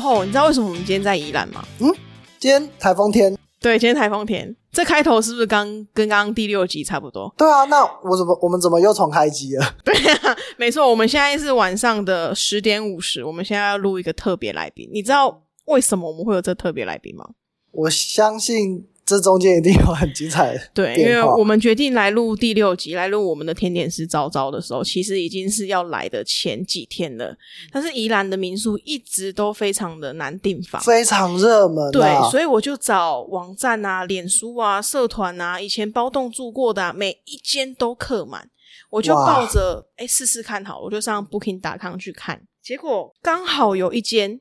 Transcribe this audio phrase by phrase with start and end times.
[0.00, 1.64] 厚厚，你知道为什么我们今天在宜兰吗？
[1.80, 1.92] 嗯
[2.38, 4.54] 今天台风天，对，今天台风天。
[4.70, 7.32] 这开头是不是刚跟刚刚第六集差不多？
[7.38, 9.64] 对啊，那我怎么我们怎么又重开机了？
[9.84, 14.90] 对啊，没错，我们现在是晚上的十点五十，我们现在要录一个特别来宾。
[14.92, 17.24] 你知道为什么我们会有这特别来宾吗？
[17.70, 27.36] 我相信这中间一定有很精彩的对，因为我们决定来录第六集，来录我们的甜点师招招的时候，其实已经是要来的前几天了。
[27.70, 38.50] 但是宜兰的民宿一直都非常的难订房，非常热门、啊，对，所以我就找网站啊、脸书啊、社团啊，以前包栋住过的、啊，每一间都客满。
[38.90, 44.40] 我就抱着哎试试看好，我就上 Booking.com 去看，结果刚好有一间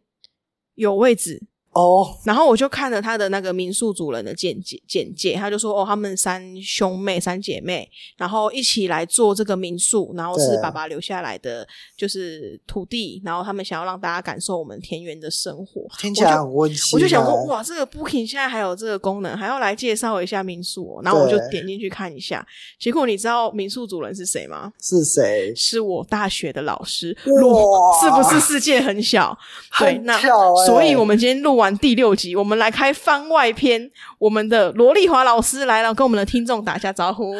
[0.75, 1.41] 有位置，
[1.73, 11.67] 哦，然后我就看了他的那个民宿主人的简介，简介，他就说哦，他们三兄妹、三姐妹，然后一起来做这个民宿，然后是爸爸留下来的
[11.97, 15.87] 就是土地，然后他们想要让大家感受我们田园的生活。
[15.99, 16.95] 听起来很温馨、啊。
[16.95, 22.45] 我就想说，哇，这个 Booking 现在还有这个功能，还要来介绍一下民宿、哦，然后我就点进去看一下。
[22.79, 24.71] 结果你知道民宿主人是谁吗？
[24.81, 25.53] 是谁？
[25.55, 27.57] 是我大学的老师，哇录
[28.01, 29.37] 是不是世界很小？
[29.79, 30.17] 对，很那
[30.65, 33.91] 所以我们今天录完第六集，我们来开番外篇。
[34.17, 37.35] 我们的罗丽华老师来了，跟我们的听众打一下招呼。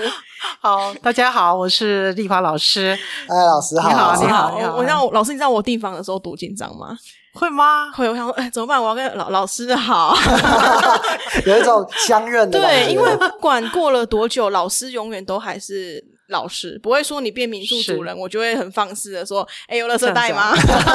[0.61, 2.97] 好，大家好，我是丽华老师。
[3.27, 6.95] 哎，老师好，你好你好你好我我让我老师，你知道我订房的时候多紧张吗？
[7.33, 7.91] 会吗？
[7.95, 8.79] 会，我想说，哎，怎么办？
[8.79, 10.15] 我要跟老老师好。
[11.47, 12.59] 有一种相认的。
[12.59, 20.51] 对，因为不管过了多久，老师永远都还是老师，不会说你变民宿主人，我就会很放肆的说，哎，有垃圾袋吗？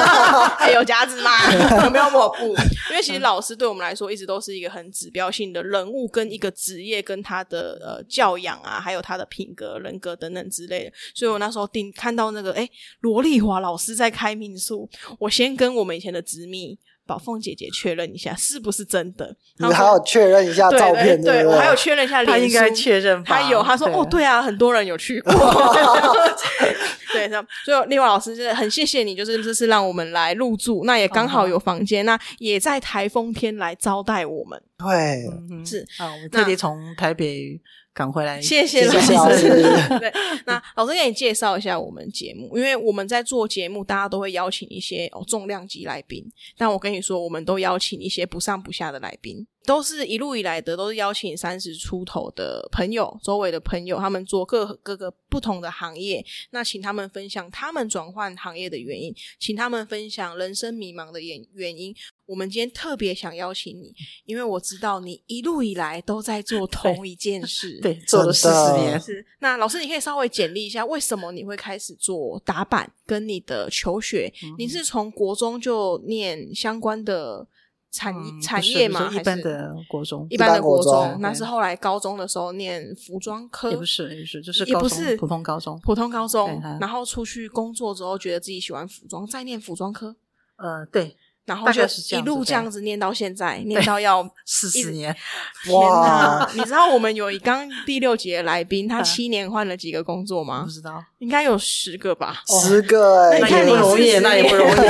[0.57, 1.31] 哎，有夹子吗？
[1.85, 2.55] 有没有抹布？
[2.89, 10.91] 因为其实老师对我们来说，一直都是一个很指标性的人物，跟一个职业，跟他的呃教养啊，还有他的品格、人格等等之类的。
[11.13, 12.67] 所以我那时候订看到那个，哎，
[13.01, 16.77] 罗丽华老师在开民宿，我先跟我们以前的执秘。
[17.09, 23.41] 宝凤姐姐确认一下是不是真的，你还要确认一下对照片，对还有确认一下脸，他应该确认吧。
[23.41, 25.33] 他有，他说哦，对啊，很多人有去过，
[27.11, 37.59] 对，这样所以另外老师就是很谢谢你，就是这次让我们来入住，那也刚好有房间，那也在台风天来招待我们，对，嗯是啊，我们特地从台北
[37.99, 38.41] 赶回来。
[38.41, 38.85] 谢谢。
[38.85, 39.49] 老师
[39.99, 40.09] 对，
[40.47, 46.23] 那老师给你介绍一下我们节目，因为我们在做节目，大家都会邀请一些哦重量级来宾，
[46.57, 61.95] 但我跟你说，我们都邀请一些不上不下的来宾，都是一路以来的，都是邀请三十出头的朋友，周围的朋友，他们做各各个不同的行业，那请他们分享他们转换行业的原因，请他们分享人生迷茫的原原因。
[62.25, 63.91] 我们今天特别想邀请你，
[64.25, 67.79] 因为我知道你一路以来都在做同一件事。
[67.81, 68.99] 对，做了四十年。
[68.99, 74.31] 是，那老师，你可以稍微简历一下，为什么你会开始做打板跟你的求学？
[74.43, 77.47] 嗯你是从国中就念相关的
[77.91, 79.07] 产、嗯产业吗？
[79.07, 85.79] 不是一般的国中一般的国中那是后来高中的时候念服装科，也不是，也不是，就是高中也不是普通高中。
[85.83, 90.15] 普通高中，然后出去工作之后，觉得自己喜欢服装，再念服装科，
[90.57, 91.15] 呃，对，
[91.49, 91.81] 然后就
[92.15, 95.11] 一路这样子念到现在，念到要 四十年。
[95.65, 96.47] 天哇！
[96.53, 100.71] 你知道我们有一 刚第六节的来宾，他啊七年换了几个工作吗不？
[100.71, 102.43] 知道，应该有十个吧。
[102.61, 104.81] 十个哎，那也不容易，那也不容易，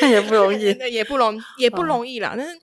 [0.00, 0.72] 那也不容易。
[0.74, 2.34] 那也不容也不容易啦。
[2.36, 2.56] 但是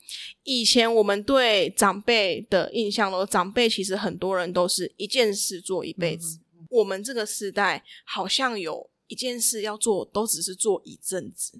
[0.43, 6.39] 以前我们对长辈的印象都，长辈其实很多人都是一件事做一辈子。
[6.69, 11.59] 我们这个时代好像有一件事要做，都只是做一阵子。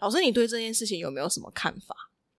[0.00, 1.94] 老师，你对这件事情有没有什么看法？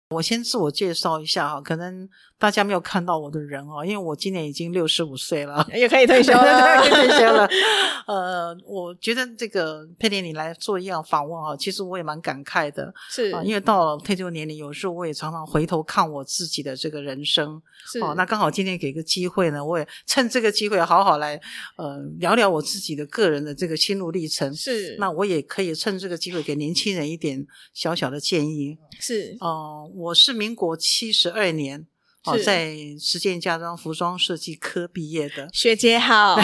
[0.10, 2.10] 我先自我介绍一下哈，可能
[2.42, 5.64] 大家没有看到我的人哦，因为我今年已经六十五岁了。
[5.76, 6.42] 也可以退休了。
[6.82, 7.48] 可以，退休了。
[8.08, 17.62] 呃，我觉得这个佩莲你来做一样访问啊，其实我也蛮感慨的是啊，因为到了退休年龄，有时候我也常常回头看我自己的这个人生。
[17.86, 21.40] 是哦，那刚好今天给个机会呢，我也趁这个机会好好来
[21.78, 24.52] 呃聊聊我自己的个人的这个心路历程。
[24.56, 28.80] 是那我也可以趁这个机会给年轻人一点小小的建议。
[29.00, 31.86] 是哦、我是民国七十二年
[32.26, 35.50] 哦，在实践家装服装设计科毕业的。
[35.52, 36.36] 学姐好，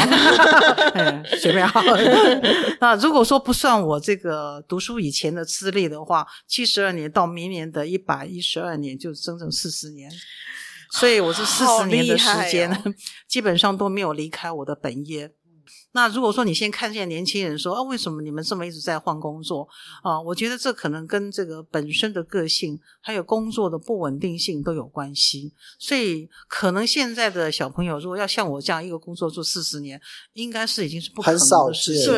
[0.95, 1.81] 嗯，学妹好。
[2.81, 10.11] 那如果说不算我这个读书以前的资历的话，七十二年到明年的一百一十二年，就整整四十年。
[10.91, 12.93] 所以我是四好十年的时间，哦
[13.27, 15.31] 基本上都没有离开我的本业。
[15.93, 19.67] 那如果说你先看见年轻人说啊，为什么你们这么一直在换工作
[20.03, 20.21] 啊？
[20.21, 25.51] 我觉得这可能跟这个本身的个性，还有工作的不稳定性都有关系。
[25.79, 29.99] 所以可能现在的小朋友如果要像我这样一个工作做四十年，
[30.33, 32.13] 应该是已经是不可能很少见的事情。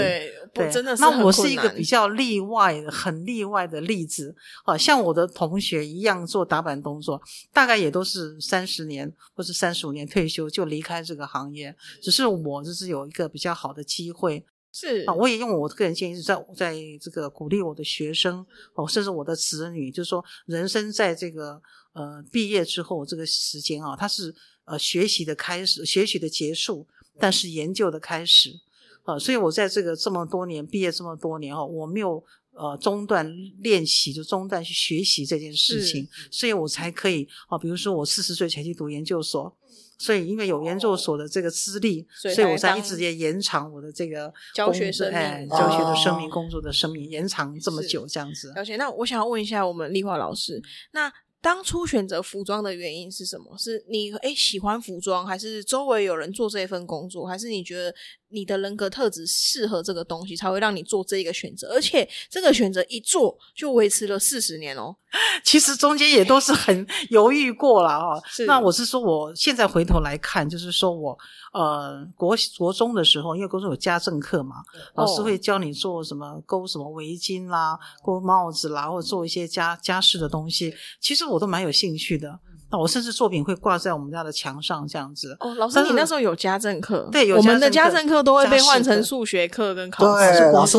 [0.53, 4.35] 对，真的是那我是一个比较例外的、很例外的例子。
[4.65, 7.21] 啊，像我的同学一样做打板工作，
[7.53, 11.73] 大概也都是三十年或是三十五年退休就离开这个行业。
[12.01, 18.45] 只是我就是有一个比较好的机会是啊，我也用我个人建议是在在这个鼓励我的学生
[18.75, 21.61] 哦，甚至我的子女，就是说人生在这个
[21.93, 24.33] 呃毕业之后这个时间啊，它是
[24.65, 26.87] 呃学习的开始，学习的结束，
[27.19, 28.61] 但是研究的开始。
[29.03, 33.25] 啊，所以我在这个这么多年毕业这么多年哦，我没有呃中断
[33.59, 39.57] 练习，就中断去学习这件事情，所以我才可以啊，比如说我四十岁才去读研究所，
[39.99, 48.51] 所以因为有研究所的这个资历，所以我才一直也延长我的这个教学生命哎，教学的生命、哦工作的生命延长这么久，这样子。
[48.55, 48.79] 而且。
[48.79, 51.11] 那我想要问一下我们丽华老师，那
[51.41, 53.57] 当初选择服装的原因是什么？
[53.57, 57.93] 是你诶喜欢服装，还是周围有人做这份工作，还是你觉得
[58.31, 61.69] 你的人格特质适合这个东西，才会让你做这一个选择？
[61.73, 64.95] 而且这个选择一做就维持了四十年哦。
[65.43, 71.17] 其实中间也都是很犹豫过了 哈、是那我是说，我现在回头来看，就是说我
[71.51, 74.57] 呃国国中的时候，因为国中有家政课嘛，
[74.95, 82.39] 老师哦会教你做什么勾什么围巾啦、勾帽子啦，或者做一些家家事的东西，其实我都蛮有兴趣的。
[82.71, 85.35] 那我甚至作品会挂在我们家的墙上这样子。
[85.39, 87.09] 哦，老师，你那时候有家政课？
[87.11, 90.51] 对有我们的家政课都会被换成数学课跟考试对试。
[90.51, 90.77] 老师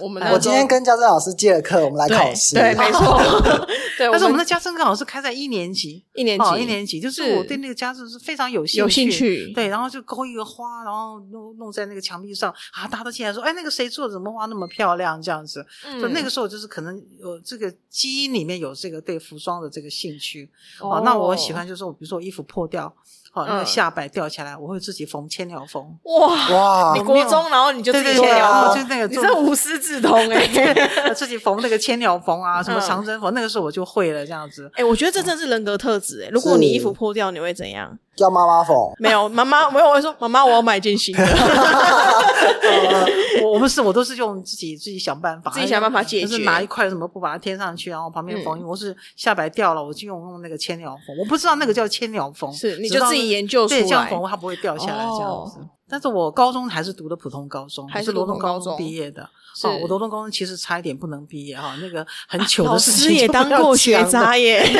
[0.00, 2.54] 我们那我今天跟家政老师借了课，我们来考试。
[2.54, 3.18] 对，没错。
[3.98, 15.20] 对， 但是我们的的家政课好像是开在一年级，一年级哦，一年级，就是是我对那个家政是非常有兴趣，有兴趣，对，然后就勾一个花，然后弄弄在那个墙壁上啊，大家都进来说，哎，那个谁做的，什么花那么漂亮？
[15.20, 20.48] 这样子，嗯就那个时候就是可能有这个基因里面有这个对服装的这个兴趣
[20.80, 21.02] 哦啊。
[21.04, 22.92] 那我喜欢就是说，比如说我衣服破掉，
[23.30, 25.82] 好、那个嗯下摆掉下来，我会自己缝千鸟缝。
[26.04, 26.48] 哇。
[26.50, 34.70] 哇你，国中，然后你就自对对对，己写了然后就那个做你这无师自通 哎、自己缝那个千鸟缝啊，什么嗯长针缝，那个时候我就会了这样子。
[34.74, 36.28] 哎、我觉得这真是人格特质哎。
[36.30, 37.96] 如果你衣服破掉，你会怎样？
[38.16, 38.76] 叫妈妈缝。
[38.98, 41.24] 没有，妈妈没有，我会说妈妈，我要买一件新的。
[41.24, 43.06] 呃
[43.42, 48.58] 我我不是，我都是用自己自己想办法，自己想办法解决就是拿一块什么布把它贴上去，然后旁边缝。
[48.58, 55.66] 嗯我是下摆掉了，我就用用那个千鸟缝，我不知道那个叫千鸟缝，是你就自己研究出对，这样来缝它不会掉下来这样哦子。
[55.88, 59.22] 但是我高中还是读的普通高中，还是罗通高中毕业的。
[59.64, 64.62] 哦，我罗东高中其实差一点不能毕业哈，那个很糗老的事情师也当过学渣耶。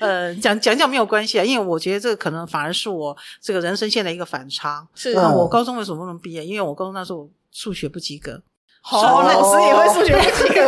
[0.00, 4.86] 呃，讲讲讲没有关系啊，因为我觉得这个可能反而是我这个人生现在一个反差。
[4.94, 6.44] 是我高中为什么不能毕业？
[6.44, 8.42] 因为我高中那时候数学不及格，
[8.88, 10.60] 好，老师也会数学不及格。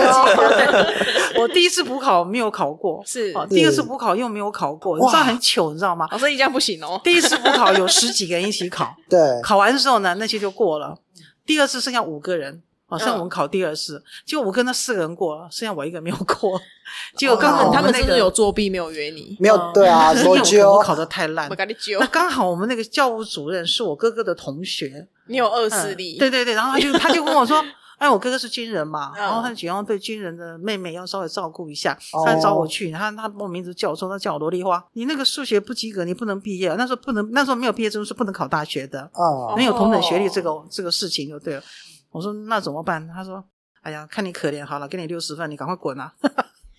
[1.40, 6.08] 我第一次补考没有考过，是哦，第二次补考又没有考过，你知道很糗，你知道吗？
[6.10, 7.00] 老师你这样不行哦。
[7.04, 10.98] 第一次补考有十几个人一起考， 对，考完之后呢，那些就过了。
[11.46, 16.60] 第二次剩下五个人，哦，剩嗯我们考第二次，结果我跟那四个人过了，剩下我一个没有过。
[17.16, 19.36] 结果刚好他们是不那个是有作弊没有约你？
[19.38, 20.24] 没有呃对啊，因
[20.58, 26.18] 为我考的太烂那，刚好我们那个教务主任是我哥哥的同学，你有恶嗯势力。
[26.18, 27.64] 对对对，然后他就他就跟我说。
[27.98, 36.72] 哎，我哥哥是军人嘛，嗯然后他就要对军人的妹妹要稍微照顾一下，哦他就找我去，他他把我名字叫我说，他叫我萝莉花，你那个数学不及格，你不能毕业。
[36.76, 41.62] 那时候不能，那时候没有毕业证书，是不能考大学的，哦，没有同等学历这个这个事情就对了。
[42.10, 43.06] 我说那怎么办？
[43.08, 43.44] 他说，
[43.82, 46.12] 哎呀，看你可怜，好了，给你六十分，你赶快滚啊！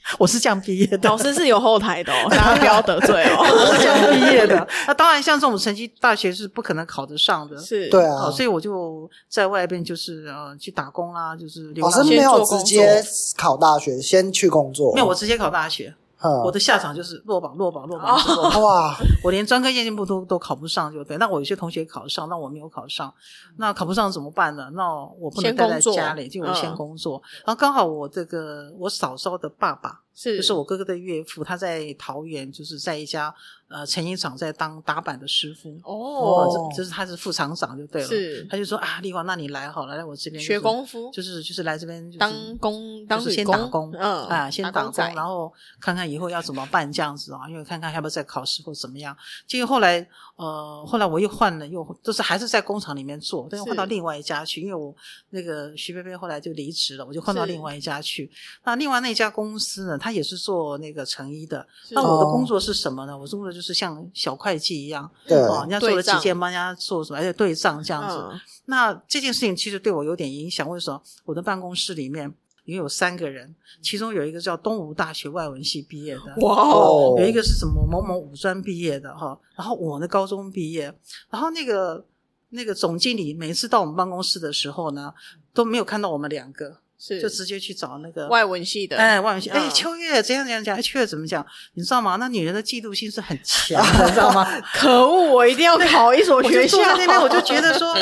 [0.17, 3.73] 我是这样毕业的，老师是有后台的哦， 大家不要得罪哦 我哦。
[3.75, 4.67] 是这样毕业的。
[4.87, 7.57] 那当然，像这种成绩，大学是不可能考得上的。
[7.57, 13.03] 是，对哦，啊，所以我就在外边就是呃去打工啦，就是流老浪师没有直接
[13.37, 14.93] 考大学，先去工作。
[14.95, 15.95] 没有，我直接考大学，嗯，
[16.43, 18.61] 我的下场就是落榜，落榜，落榜，哦落榜。
[18.61, 21.17] 哇，我连专科夜间部都都考不上，就对。
[21.17, 23.13] 那我有些同学考上，那我没有考上，
[23.57, 24.69] 那考不上怎么办呢？
[24.73, 27.21] 那我不能待在家里，就我先嗯工作。
[27.45, 33.33] 然后刚好我这个我嫂嫂的爸爸，是就是我哥哥的岳父，他在桃园，就是在一家
[33.69, 35.79] 呃成衣厂在当打板的师傅。
[35.83, 38.07] 哦，这就是他是副厂长就对了。
[38.07, 49.15] 是他就说啊，丽华，那你来好了，来我这边、学功夫就是就是来这边、就是、当工当就是先打工，嗯啊，先打工，打工然后看看以后要怎么办这样子啊，因为看看要不要再考试或怎么样。
[49.47, 54.93] 结果后来，呃，后来我又换了，又就是还是在工厂里面做，但是换到另外一家去，因为我
[55.29, 58.29] 那个徐贝贝后来就离职了，我就换到另外一家去。
[58.63, 61.67] 那另外那家公司呢，他也是做那个成衣的。
[61.91, 63.17] 那我的哦工作是什么呢？
[63.17, 68.17] 我做的就是像小会计一样，对哦，人家做了几件，帮人家做什么，而且对账这样子。
[68.31, 70.69] 嗯那这件事情其实对我有点影响。
[70.69, 71.01] 为什么？
[71.25, 72.31] 我的办公室里面
[72.65, 80.93] 因为有三个人，其中有一个叫东吴大学外文系毕业的，哇哦，有一个是什么某某五专毕业的哈，然后我呢高中毕业，
[81.31, 82.05] 然后那个
[82.49, 85.11] 那个总经理每次到我们办公室的时候呢，
[85.51, 91.45] 都没有看到我们两个，是就直接去找那个外文系的，哎，外文系，哎，嗯秋月怎样怎样讲，哎，秋月怎么讲？
[91.75, 92.17] 你知道吗？
[92.17, 94.45] 那女人的嫉妒心是很强的， 你知道吗？
[94.75, 96.85] 可恶，我一定要考一所我就学校坐。
[96.85, 97.95] 在那边，我就 觉得说，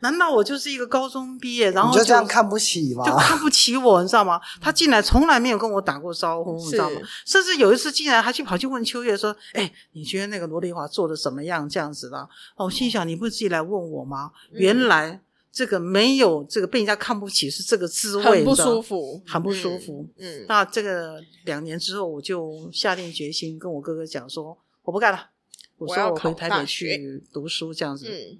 [0.00, 3.04] 难道我就是一个高中毕业，然后就这样看不起吗？
[3.06, 4.40] 就看不起我，你知道吗？
[4.60, 7.00] 他进来从来没有跟我打过招呼，你知道吗？
[7.24, 12.18] 甚至有一次进来，还去跑去问秋月说：“哎，你觉得那个罗丽华做的怎么样？”这样子的。
[12.56, 14.32] 哦，我心想你不是自己来问我吗？
[14.52, 15.20] 嗯原来
[15.52, 20.08] 这个没有这个被人家看不起是这个滋味，很不舒服，很不舒服。
[20.16, 25.30] 嗯，嗯，那这个两年之后，我就下定决心跟我哥哥讲说，我不干了。
[25.76, 28.06] 我说我回台北去读书这样子。
[28.08, 28.38] 嗯，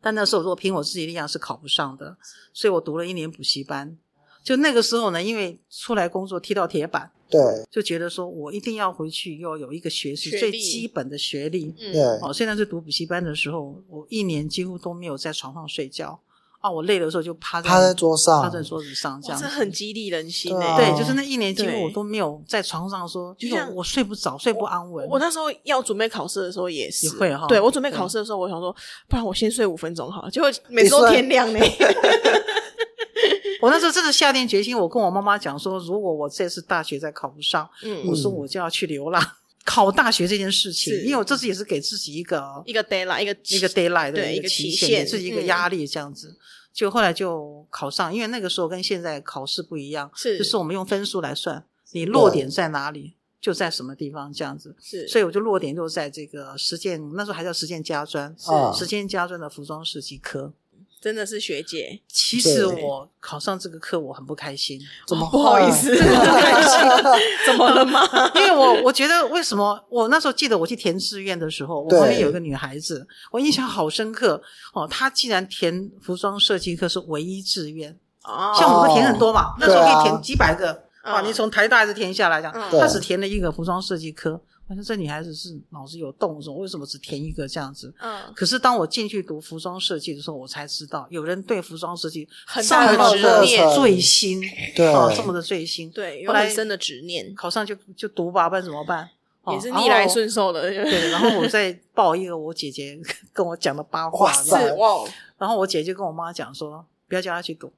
[0.00, 2.16] 但那时候如果凭我自己力量是考不上的，
[2.52, 3.96] 所以我读了一年补习班。
[4.42, 11.72] 就那个时候呢，因为出来工作踢到铁板，对就觉得说我一定要回去要有一个学士学历最基本的学历。
[11.78, 16.18] 嗯对，哦，现在是读补习班的时候，我一年几乎都没有在床上睡觉
[16.62, 19.44] 啊，我累的时候就趴在趴在桌上趴在桌子上这，样子。
[19.44, 20.92] 这很激励人心对啊诶。
[20.92, 25.06] 对，就是那一年几乎我都没有在床上说，就像我睡不着，睡不安稳。
[25.08, 28.72] 我那时候要准备考试的时候也是，也会哈对我准备考试的时候，我想说，
[29.08, 31.58] 不然我先睡五分钟好了，结果每次都天亮呢。
[33.60, 39.20] 我那时候真的下定决心，我跟我妈妈讲说，如果我这次大学再考不上，嗯我说我就要去流浪。
[39.64, 46.36] 考大学这件事情，因为我这次也是给自己一个一个 deadline，一个一个 d a y l i g h t 的对一个期限，自己一个嗯压力这样子。
[46.72, 54.74] 就后来就考上，因为那个时候跟现在考试不一样，是就是我们用分数来算，你落点在哪里，就在什么地方这样子。
[54.80, 60.54] 是，所以我就落点就在这个实践，那时候还叫实践家专，是实践家专的服装设计科。
[61.02, 64.80] 真的是学姐，其实我考上这个课，我很不开心。
[65.08, 65.92] 怎么不好意思，
[67.44, 68.00] 怎么了吗？
[68.36, 74.40] 因为我我觉得为什么我那时候记得我去填志愿的时候，我对旁边有一个女孩子，我印象好深刻
[74.74, 74.86] 哦。
[74.86, 77.90] 她竟然填服装设计科是唯一志愿，
[78.22, 80.72] 哦像我们填很多嘛，那时候可以填几百个，
[81.04, 81.20] 哇！
[81.20, 84.40] 嗯你从台大一直填下来讲，嗯她只填了一个服装设计科。
[84.72, 87.92] 我说这女孩子是脑子有洞，说为什么只填一个这样子？
[88.00, 94.40] 嗯，可是当我进去读服装设计的时候，我才知道有人对服装设计很这大的执么的念醉心，
[94.74, 95.90] 对哦，这么的醉心。
[95.90, 99.10] 对，有来很深的执念，考上就就读吧，不然怎么办？
[99.44, 102.98] 哦也是逆来顺受的，对，然后我再报一个我姐姐
[103.34, 105.04] 跟我讲的八卦，是哇，
[105.36, 107.70] 然后我姐就跟我妈讲说，不要叫她去读。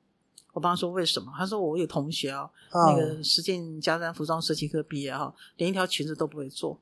[0.53, 1.33] 我妈说为什么？
[1.37, 6.79] 她说我有同学啊，那嗯个实践加山服装设计科毕业哈，连一条裙子都不会做，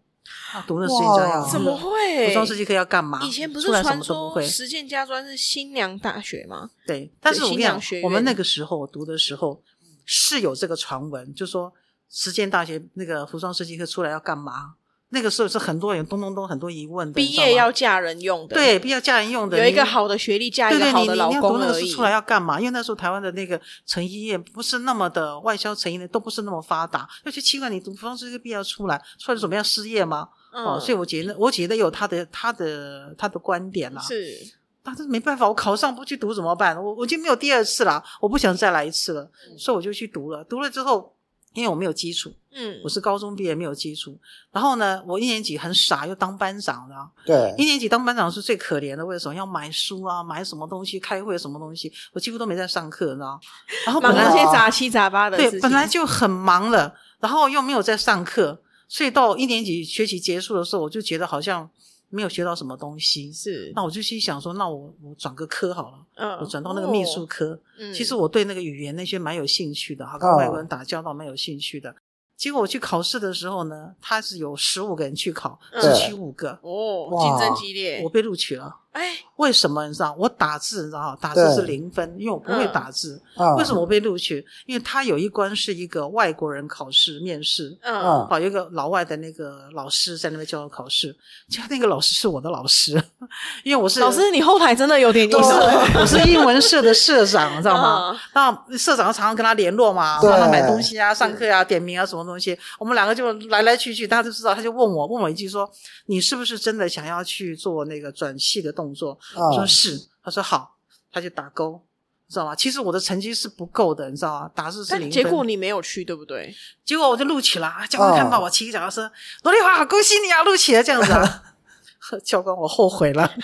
[0.53, 2.29] 啊，读那实践家要怎么会？
[2.29, 3.21] 服装设计课要干嘛？
[3.23, 4.43] 以前不是传么都不会。
[4.43, 6.71] 说实践家专是新娘大学吗？
[6.87, 9.63] 对，但是我跟你讲新娘学，院我们那个时候读的时候
[10.05, 11.73] 是有这个传闻，就说
[12.09, 14.75] 实践大学那个服装设计课出来要干嘛？
[15.15, 21.97] 那个时候是很多人咚咚咚很多疑问的，毕业要嫁人用的，，对，毕业嫁人用的，有一个你好的学历嫁一对对，个好的老你你你要公而已读那个书。
[21.97, 22.59] 出来要干嘛？
[22.59, 30.29] 因为那时候台湾的那个成衣业不是那么的外销成衣的都不是那么发达，而且奇怪，你读服装设计毕业出来，出来准备要失业吗？
[30.53, 34.37] 哦，嗯，所以我觉得我觉得有他的他的他的观点啦，是
[34.83, 36.77] 但是没办法，我考上不去读怎么办？
[36.77, 40.43] 我我就没有第二次了，我不想再来一次了，所以我就去读了。
[40.43, 41.15] 读了之后，
[41.55, 44.19] 因为我没有基础，嗯我是高中毕业没有基础，
[44.51, 46.95] 然后呢，我一年级很傻，又当班长的。
[47.27, 53.39] 对一年级当班长是最可怜的，为什么要买书啊，买什么东西，开会什么东西，我几乎都没在上课，你知道？
[53.85, 61.69] 然后本来些杂七杂八的事对，本来就很忙了，然后又没有在上课，所以到一年级学期结束的时候，我就觉得好像
[62.13, 63.33] 没有学到什么东西。
[63.33, 67.59] 是那我就心想说，那我我转个科好了，嗯我转到那个秘书科。
[67.79, 71.95] 嗯其实我对那个语言那些蛮有兴趣的，哈，跟哦外国人打交道蛮有兴趣的。
[72.37, 78.77] 结果我去考试的时候呢，他是有十五个人去考，嗯只取五个，哦，竞争激烈我，被录取了。
[78.93, 80.15] 哎，为什么你知道？
[80.19, 81.19] 我打字，你知道吗？
[81.21, 83.21] 打字是零分，因为我不会打字。
[83.37, 84.45] 嗯为什么我被录取？
[84.67, 91.17] 因为他有一关是一个外国人考试面试，嗯嗯啊，有一个老外的那个老师在那边教我考试，
[91.49, 93.03] 就那个老师是我的老师，
[93.65, 98.19] 因为我是老师，你后台真的有点意 我是思，我是英文社的社长，你知道吗嗯？
[98.69, 104.55] 那社长常常跟他联络嘛，帮他买东西啊、上课啊、点名啊什么东西，我们两个就来来去去，大家都知道。
[104.55, 105.69] 他就问我，问我一句说
[106.07, 110.09] ：“你是不是真的想要去做那个转系的动作？”我说嗯是。
[110.25, 110.77] 他说好，
[111.13, 111.81] 他就打勾。
[112.29, 112.57] 知道吗？
[112.57, 114.51] 其实我的成绩是不够的，你知道吗？
[114.55, 116.55] 打字是零结果你没有去，对不对？
[116.83, 119.13] 结果我就录取了，教官看到我骑个脚踏车，
[119.43, 121.43] 罗丽华，恭喜你啊，录取了这样子啊。
[122.25, 123.31] 教官，我后悔了。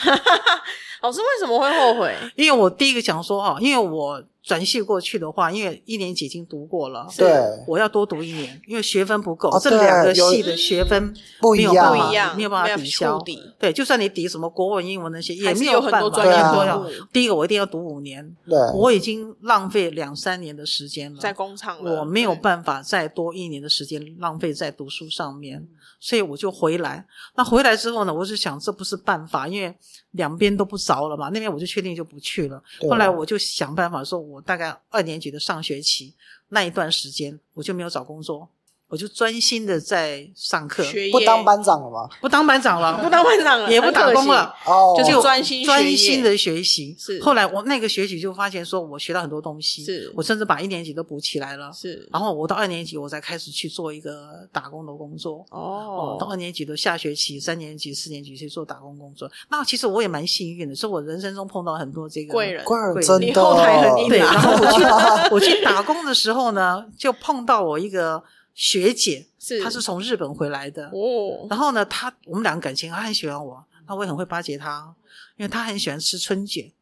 [1.02, 2.14] 老师为什么会后悔？
[2.36, 7.28] 因为我第一个想说哦，因为我转系过去的话，因为一年级已经读过了，对，
[7.66, 13.24] 我要多读一年，因为学分不够，哦这两个系的学分不一样没有办法不一样，没有办法抵消触。
[13.24, 16.22] 底对，就算你抵什么国文、英文那些，也是没有很多办法。
[16.22, 25.68] 专业多要科目第一个，我一定要读五年，对，我已经浪费两三年的时间了，在工厂了，我没有办法再多一年的时间浪费在读书上面，
[26.00, 27.04] 所以我就回来。
[27.36, 29.76] 那回来之后呢，我就想这不是办法，因为
[30.12, 31.28] 两边都不着了嘛。
[31.30, 32.62] 那边我就确定就不去了。
[32.88, 36.14] 后来我就想办法说，我大概二年级的上学期
[36.48, 38.48] 那一段时间，我就没有找工作，
[38.88, 42.08] 我就专心的在上课，学业不当班长了吗？
[42.22, 44.54] 不当班长了，不当班长了，也不打工了。
[44.64, 46.96] 哦，就是专心专心的学习。
[46.98, 51.70] 是后来我那个学期就发现，说我学到很多东西，是我甚至把一年级都补起来了。
[51.70, 55.44] 是然后我到二年级，我才开始去做一个打工的工作。
[55.50, 59.30] 哦，到哦二年级的下学期，三年级、四年级去做打工工作。
[59.50, 64.82] 那其实我也蛮幸运的，是我人生中碰到很多这个贵人贵人真的你后台很硬对，啊然后我去
[65.34, 68.22] 我去打工的时候呢，就碰到我一个
[68.58, 70.88] 学姐，是她是从日本回来的。
[70.88, 74.92] 哦然后呢，她我们两个感情，她很喜欢我，那我也很会巴结她，
[75.36, 76.72] 因为她很喜欢吃春卷。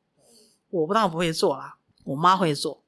[0.71, 2.83] 我不当然不会做啦，我妈会做，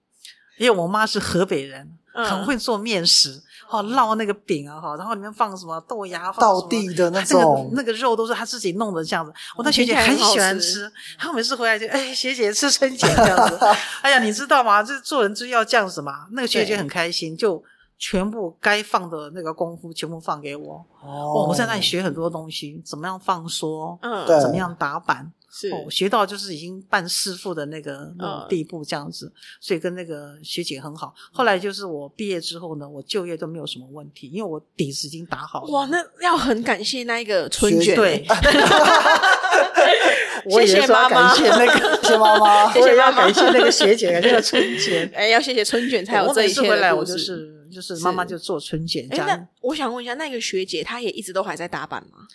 [0.56, 9.30] 因为我妈是河北人，嗯很会做面食，哦，烙那个饼啊，哈，然后里面放什么豆芽，放道什么地的那那种个那个肉都是她自己弄的，这样子。
[9.54, 13.58] 我那学姐很喜欢吃吃，她每次回来就哎，学姐吃春卷这样子。
[14.00, 14.82] 哎呀，你知道吗？
[14.82, 16.26] 这做人就要这样子嘛。
[16.32, 17.62] 那个学姐很开心，就
[17.98, 20.74] 全部该放的那个功夫全部放给我。
[21.02, 24.26] 哦，哦我在那里学很多东西，怎么样放缩，嗯。
[24.26, 24.40] 对。
[24.40, 25.68] 怎么样打板，是。
[25.70, 31.12] 哦，学到就是已经半师傅的那个那种嗯地步这样子，所以跟那个学姐很好。
[31.32, 35.70] 后来就是我毕业之后呢，我就业都没有什么问题，因为我底子已经打好了。
[35.72, 38.26] 哇，那要很感谢那一个春学卷，对，
[40.46, 41.34] 我谢谢也是要妈妈。
[41.34, 42.72] 感谢那个，谢谢妈妈。
[42.72, 45.10] 谢 谢我也要妈妈感谢那个学姐，感谢那个春卷。
[45.14, 52.26] 哎，要谢谢春卷才有这一切每次回来，我就是就是妈妈就做春卷哎，那我想问一下，那个学姐她也一直都还在打板吗？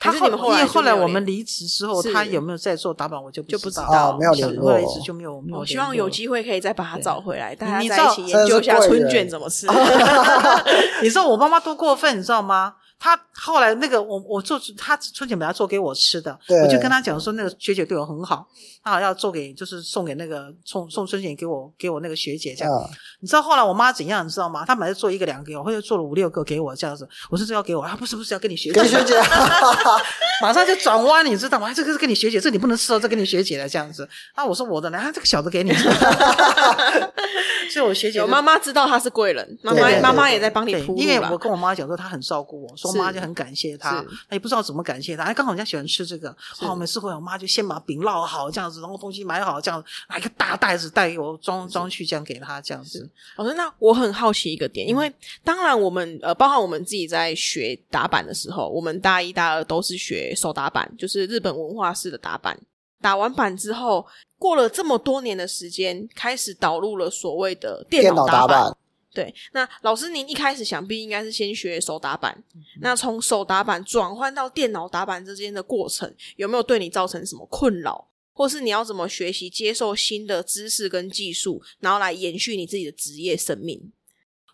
[0.00, 3.86] 他还是你们后来因为后来我们离职之后，是他有没有在做打板，我就就不知道。
[3.86, 5.42] 知道哦没有联络后来一直就没有。
[5.50, 9.66] 我哦希望有机会可以再把她找回来，大家在一起研究一下春卷怎么吃。
[11.02, 12.76] 你知道我妈妈多过分，你知道吗？
[13.00, 18.46] 她后来那个我我做他春卷本来做给我吃的，我就跟他讲说那个学姐对我很好，
[18.82, 22.74] 她要做给就是送给那个送送春卷给我给我那个学姐这样。
[22.74, 24.26] 嗯，你知道后来我妈怎样？
[24.26, 24.64] 你知道吗？
[24.66, 27.08] 她本来做一个两个给我，后来做了五六个给我这样子。
[27.30, 29.14] 我说这要给我啊，不是不是要跟你学姐，跟学姐
[30.42, 31.72] 马上就转弯，你知道吗？
[31.72, 34.08] 这个是跟你学姐，这你不能吃哦，这跟你学姐的这样子。
[34.34, 35.72] 啊，我说我的呢，啊，这个小的给你。
[37.70, 45.24] 所以我学姐我妈妈知道她是贵人，妈妈对对妈妈也在帮你对，铺因为我跟我妈讲说她很照顾我，说妈就很感谢他，他，也不知道怎么感谢他。
[45.24, 53.08] 哎，刚好人家喜欢吃这个，哦，每次回来我妈就先把饼烙好这样子，然后东西买好这样，拿一个大袋子带给我装装去，这样给他这样子。
[53.36, 55.12] 老师，那我很好奇一个点，因为
[55.44, 62.58] 当然我们呃，包含我们自己在学打板的时候，我们大一、大二都是学手打板，就是日本文化式的打板。
[63.00, 64.04] 打完板之后，
[64.40, 68.76] 过了这么多年的时间，开始导入了所谓的电电脑打脑打板，
[69.18, 78.08] 对，那老师您一开始想必应该是先学手打板，嗯那从手打板转换到电脑打板之间的过程，有没有对你造成什么困扰？
[78.32, 83.90] 或是你要怎么学习接受新的知识跟技术，然后来延续你自己的职业生命？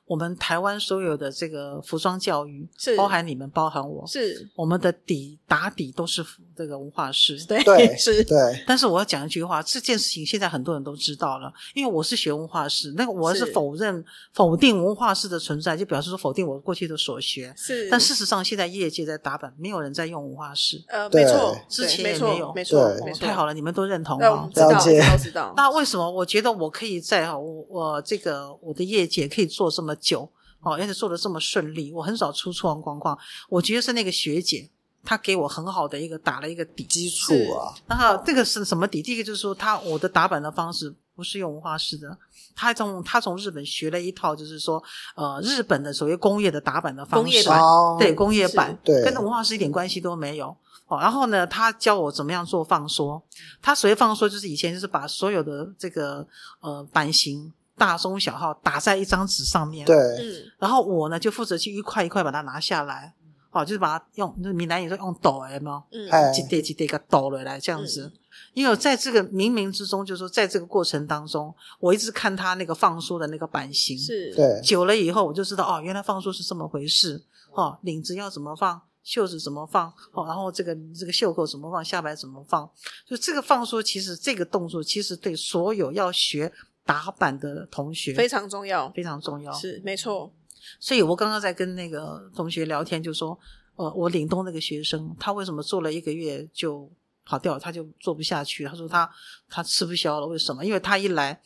[0.07, 6.25] 我们台湾所有的这个服装教育，是包含你们，包含我，是，我们的底打底都是
[6.57, 7.43] 这个文化师。
[7.47, 8.37] 对，对是，对，
[8.67, 17.53] 但是我要讲一句话，这件事情现在很多人都知道了，因为我是学文化师，那个我是是否认否定文化师的存在，就表示说否定我过去的所学。
[17.57, 24.19] 是，但事实上，现在业界在打板，没有人在用文化师，呃，对没错，之前也没有没错，没错，哦太好了，你们都认同。
[24.19, 24.25] 知
[24.61, 25.55] 道，了知道，知道。
[25.57, 30.29] 那为什么我觉得我可以在哈我我这个我的业界可以做这么久
[30.61, 33.19] 哦，而且做的这么顺利，我很少出错状况。
[33.49, 34.69] 我觉得是那个学姐，
[35.05, 39.03] 她给我很好的一个打了一个底基础啊，然后这个是什么底？
[39.03, 42.17] 第一个就是说，他我的打板的方式不是用文化式的，
[42.57, 44.83] 他从他从日本学了一套，就是说
[45.15, 50.57] 呃日本的所谓工业的打板的方式，工业版哦，对工业版，对跟文化式一点关系都没有。
[50.87, 53.23] 哦，然后呢，他教我怎么样做放缩。
[53.63, 56.27] 他所谓放缩，就是以前就是把所有的这个
[56.61, 63.15] 呃版型大中小号打在一张纸上面，对，嗯，然后我呢就负责去一块一块把它拿下来，
[63.51, 65.83] 哦，就是把它用，就是闽南语说用抖，有没有？
[65.93, 66.33] 嗯，哎。
[66.33, 68.13] 一叠几叠给抖了来这样子。
[68.53, 77.25] 因为我在这个冥冥之中，就是说在这个过程当中，我一直看他那个放书的那个版型，是，对，久了以后，我就知道哦，原来放书是这么回事。
[77.53, 82.69] 哦，领子要怎么放，袖子怎么放哦，然后这个这个袖口怎么放，下摆怎么放，
[83.07, 86.53] 就这个放书，其实这个动作其实对所有要学
[86.85, 89.53] 打板的同学非常重要，非常重要。
[89.53, 90.33] 是没错，
[90.79, 93.39] 所以我刚刚在跟那个同学聊天，就说，
[93.77, 96.91] 呃，我岭东那个学生，他为什么做了一个月就
[97.25, 98.65] 跑掉，他就做不下去？
[98.65, 99.11] 他说他
[99.49, 100.65] 他吃不消了，为什么？
[100.65, 101.41] 因为他一来，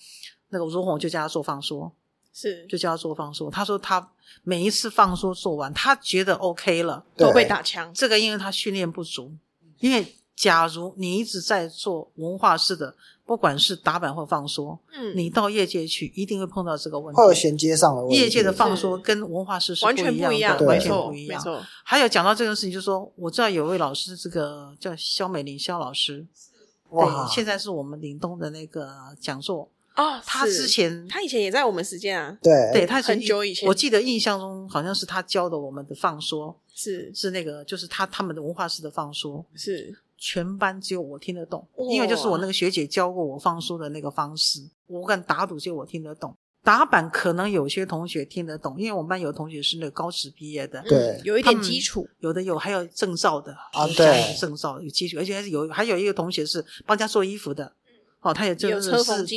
[0.48, 1.94] 那个如红就叫他做放说，
[2.32, 3.50] 是就叫他做放说。
[3.50, 9.32] 他说他每一次放说做完，他觉得 OK 了，都被打枪，这个因为他训练不足，
[9.78, 12.94] 因为假如你一直在做文化式的，
[13.26, 17.16] 不管是打板或放缩，嗯，你到业界去一定会碰到这个问题。
[17.18, 18.16] 会有衔接上的问题。
[18.16, 21.36] 业界的放是说跟文化式是完全不一样，的，完全，不一样。
[21.36, 26.24] 没错，还有讲到这个事情，就是说我知道有位老师，这个叫肖美玲肖老师，
[26.90, 28.88] 哇对，，现在是我们岭东的那个
[29.20, 29.68] 讲座。
[29.96, 46.36] 哦，他之前他以前也在我们实践啊，对对他很久以前我记得印象中好像是他教的我们的放说，是是那个就是他他们的文化式的放说，是，全班只有我听得懂，因为就是我那个学姐教过我放书的那个方式，我敢打赌只有我听得懂。
[46.64, 50.98] 打板可能有些同学听得懂，因为我们班有同学是那个高职毕业的，对。
[50.98, 54.32] 嗯有一点基础，有的有还有证照的啊对。
[54.32, 57.72] 有证照有基础，而且还是有还有一个同学是帮家做衣服的，
[58.20, 58.90] 哦，他也就有是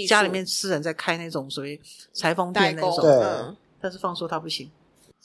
[0.08, 1.80] 家里面私人在开那种所谓
[2.12, 3.12] 裁缝，店那种，对。
[3.12, 4.70] 嗯，但是放说他不行，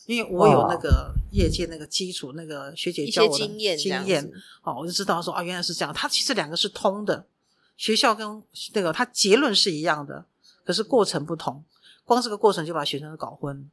[0.06, 5.92] 因为我有那个业界那个基础，那个学姐教我的经验，经验，哦，我就知道说啊，原来是这样。
[5.92, 7.26] 它其实两个是通的，
[7.76, 8.42] 学校跟
[8.72, 10.24] 那个它结论是一样的，
[10.64, 11.64] 可是过程不同。
[12.04, 13.68] 光这个过程就把学生搞昏。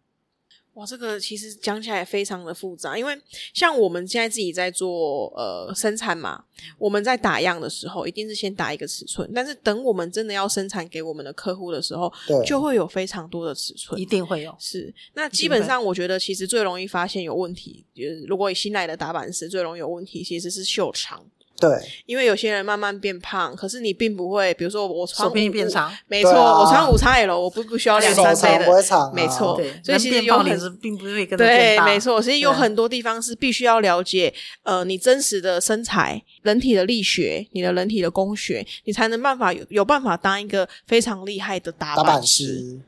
[0.74, 3.16] 哇，这个其实讲起来非常的复杂，因为
[3.54, 6.44] 像我们现在自己在做呃生产嘛，
[6.80, 14.06] 我们在打样的时候，一定是先打一个尺寸，但是等我们真的要生产给我们的客户的时候，对就会有非常多的尺寸一。
[14.06, 14.56] 定会有。
[14.60, 21.26] 是，那基本上我觉得其实最容易发现有问题，就是如果以新来的打板师最容易有问题，其实是袖长。
[21.70, 21.90] 对。
[22.06, 26.60] 因为有些人慢慢变胖，可是你并不会，比如说我穿手臂五变长，没错，啊。
[26.60, 31.80] 我穿五叉 L，我不不需要两三倍长不会的，长啊，没错，所以其实有很并不会跟着对。
[31.82, 42.24] 没错，其实有很多地方是必须要了解，呃，你真实的身材、人体的力学、你的人体的工学，你才能办法有有办法当一个非常厉害的打打板。
[42.24, 42.82] 师，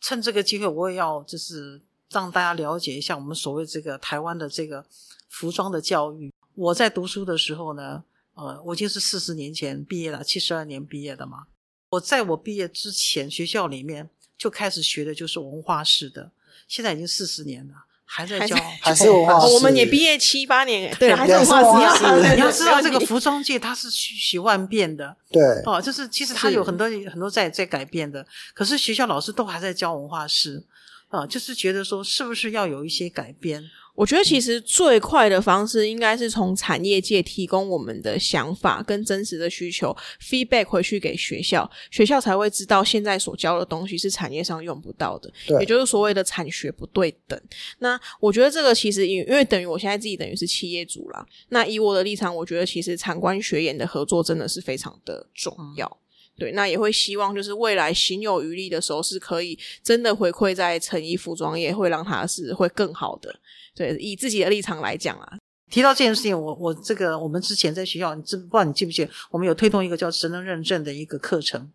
[0.00, 4.84] 趁这个机会，我也要就是让大家了解一下我们所谓这个台湾的这个
[5.28, 6.32] 服装的教育。
[6.56, 8.02] 我在读书的时候呢，
[8.34, 11.44] 呃，我已经是四十年前毕业了，七十二年毕业的嘛。
[11.90, 16.30] 我在我毕业之前，学校里面就开始学的就是文化式的，
[16.68, 30.64] 现在已经四十年了，还在教 还是文化哦我们也毕业七八年，对，还是文化师师你要知道这个服装界它是许许万变的对哦，就是其实它有很多很多在在改变的，可是学校老师都还在教文化式
[31.08, 33.68] 啊，就是觉得说是不是要有一些改变？
[33.94, 47.38] 我觉得其实最快的方式应该是从产业界提供我们的想法跟真实的需求 feedback 回去给学校，学校才会知道现在所教的东西是产业上用不到的，对也就是所谓的产学不对等。
[47.80, 55.98] 那我觉得这个其实因因为等于我现在自己等于是企业主啦，那以我的立场，我觉得其实产官学研的合作真的是非常的重要。
[56.38, 63.34] 对，那也会希望就是未来行有余力的时候，是可以真的回馈在成衣服装业，会让它是会更好的。
[63.74, 65.38] 对，以自己的立场来讲啊，
[65.70, 71.70] 提到这件事情，我我这个我们之前在学校，你知不知道你记不记得，我们有推动一个叫职能认证的一个课程。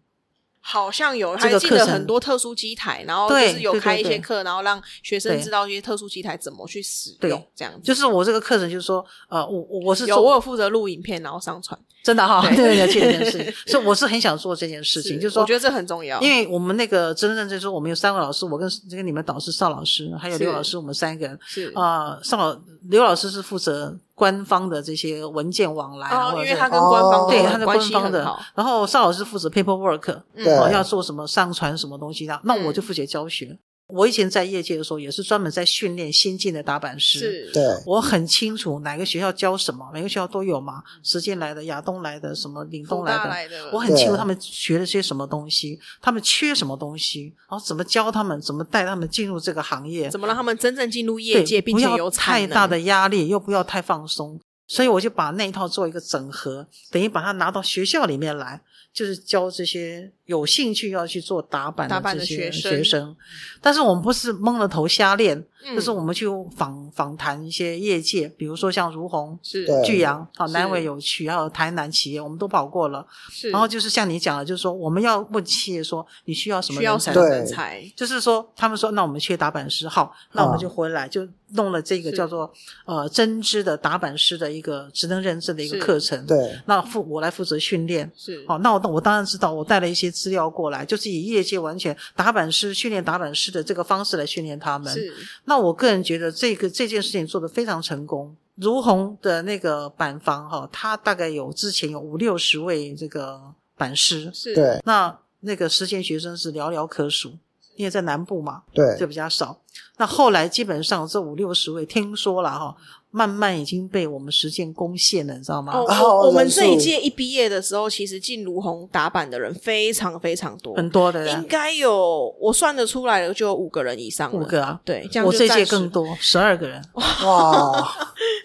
[0.67, 7.82] 好像有，还记得很多特殊机台，然后就对是有开一些课，然后让学生知道一些特殊机台怎么去使对用，这样子。
[7.84, 30.43] 就是我这个课程，就是说，呃，我我我是有做我有负责录影片，然后上传真的哈，对对记得，这件事情，所以我是很想做这件事情，就是说，我觉得这很重要，因为我们那个真正就是说，我们有三位老师，我跟这个你们导师邵老师，还有刘老师，我们三个人是啊，邵老刘老师是负责官方的这些文件往来啊，哦，或者因为他跟官方哦对他在的官方的然后邵老师负责 paperwork，嗯。
[30.43, 30.58] 对。
[30.58, 33.60] 哦，要做什么上传什么东西的，那我就负责教学。
[33.88, 37.19] 我以前在业界的时候，也是专门在训练新进的打板师。
[37.19, 37.63] 是，对。
[37.86, 54.39] 我很清楚哪个学校教什么，每个学校都有嘛，实践来的、亚东来的、什么岭东来的，来的，我很清楚他们学了些什么东西，他们缺什么东西，然后怎么教他们，怎么带他们进入这个行业，怎么让他们真正进入业界，并不要且有太大的压力，又不要太放松。
[54.67, 58.60] 所以我就把那一套做一个整合，等于把它拿到学校里面来，
[58.91, 62.72] 就是教这些有兴趣要去做打板的这些学生。
[62.72, 63.16] 学生，
[63.62, 65.76] 但是我们不是蒙了头瞎练，嗯。
[65.76, 69.38] 就是我们去访访谈一些业界，比如说像如虹、
[69.84, 73.06] 巨阳、啊是南伟有趣，还有台南企业，我们都跑过了。
[73.30, 77.00] 是，然后就是像你讲的，就是说我们要问企业说你需要什么人才？
[77.00, 77.94] 需要什么对人才？
[77.96, 82.52] 就是说，他们说，那我们缺打板师，好，那我们啊就回来就弄了这个叫做
[82.86, 88.12] 呃针织的打板师的一个职能认证的一个课程。，对，那负我来负责训练。
[88.16, 88.44] 是。
[88.48, 94.91] 好，那我我当然知道，我带了一些资料过来，就是以业界完全打板师训练打板师的这个方式来训练他们。
[94.91, 98.36] 是那我个人觉得这个这件事情做得非常成功。
[98.56, 107.38] 如虹的那个板房哈，他大概有之前有五六十位这个板师，是，对，那那个实践学生是寥寥可数，
[107.75, 109.62] 因为在南部嘛，对就，比较少。
[109.98, 112.76] 那后来基本上这五六十位，听说了哈，
[113.12, 115.72] 慢慢已经被我们实践攻陷了，你知道吗？
[115.74, 127.96] 哦，啊我我们这一届一毕业的时候，其实进卢红打板的人非常非常多，很多的人应，该有我算得出来的就有五个人以上五个啊，对，这样我这届更多，十二个人，哇，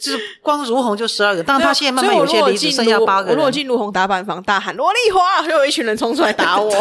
[0.01, 3.31] 就是光如虹就十二个，当然对啊他现在慢慢有些离职，剩下八个人。
[3.31, 6.71] 我如果进卢红打板房大喊罗丽花，就有一群人冲出来打我。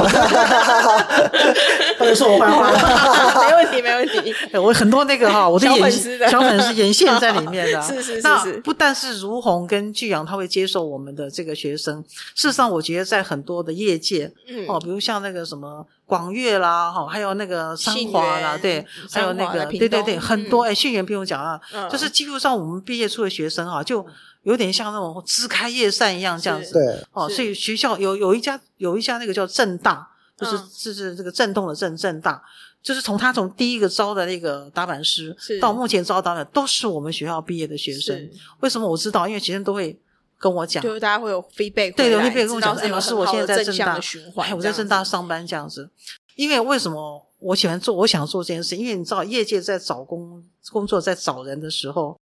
[1.97, 2.69] 不能说我坏话，
[3.49, 4.33] 没问题，没问题。
[4.51, 7.81] 对我很多那个哈，我的小眼粉丝的小粉丝眼线在里面的啊。
[7.87, 12.03] 是是是那不但是如虹跟巨阳，他会接受我们的这个学生。
[12.35, 24.05] 事实上，我觉得在很多的业界，嗯哦，比如像那个什么广粤啦，哈，还有那个三华啦，对，还有那个对对对，很多嗯哎，信源不用讲啊，嗯就是几乎上我们毕业出的学生啊，就
[24.43, 26.73] 有点像那种枝开叶散一样这样子。
[26.73, 32.41] 对，哦，所以学校有有一家有一家那个叫正大，就是、嗯就是这个震动的震正大，
[32.81, 38.29] 就是从他从第一个招的那个打板师到目前招打板，都是我们学校毕业的学生。
[38.61, 39.27] 为什么我知道？
[39.27, 39.99] 因为学生都会
[40.37, 45.89] 跟我讲，就是大家会有 feedback，对，有回来一边跟我讲，哎，老师，我现在在正大的循环，哎，我在正大上班这样子。
[46.35, 48.77] 因为为什么我喜欢做，我想做这件事？
[48.77, 52.17] 因为你知道，业界在找工工作，在找人的时候，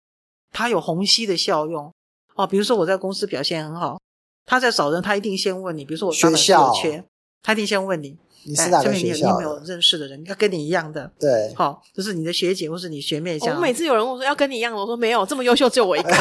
[0.53, 1.93] 它有虹吸的效用
[2.37, 2.47] 哦。
[2.47, 4.01] 比如说我在公司表现很好，
[4.47, 7.05] 他在找人，他一定先问你，比如说我学校缺，
[7.43, 9.59] 他一定先问你，哎你是哪个学校你有没有？
[9.65, 13.57] 认识的人，要跟你一样的，对，好，就是你的学姐或是你学妹这样。
[13.57, 16.11] 我每次有人问我说要跟你一样的，我说没有，这么优秀只有我一个。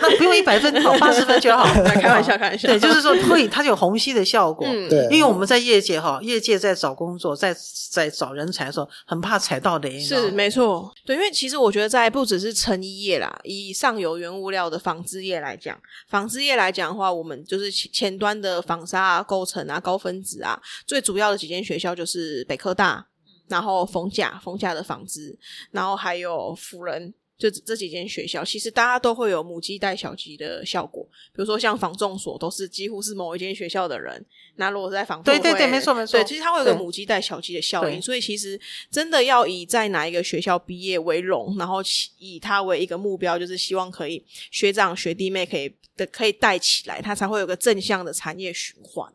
[0.00, 1.64] 那不用一百分，好 八十分就好。
[1.84, 2.68] 开玩笑，开玩笑。
[2.68, 4.66] 对，就是说会，它有虹吸的效果。
[4.68, 7.54] 嗯对因为我们在业界哈，业界在找工作，在
[7.90, 9.98] 在找人才的时候，很怕踩到雷。
[10.00, 23.06] 是没错，对，因为其实我觉得在不只是成衣业啦，以上游原物料的纺织业来讲，纺织业来讲的话，我们就是前前端的纺纱啊、工程啊、高分子啊，最主要的几间学校就是北科大，
[23.48, 25.38] 然后逢甲、逢甲的纺织，
[25.70, 27.12] 然后还有辅仁。
[27.38, 31.06] 就这这几间学校，其实大家都会有母鸡带小鸡的效果。
[31.34, 34.24] 比如说像防重所，都是几乎是某一间学校的人。
[34.54, 38.00] 那如果是在纺对对对没错没错对，其实它会有个母鸡带小鸡的效应。
[38.00, 38.58] 所以其实
[38.90, 41.82] 真的要以在哪一个学校毕业为荣，然后
[42.16, 49.12] 以它为一个目标，就是希望可以学长学弟妹可以的可以带起来，它才会有个正向的产业循环。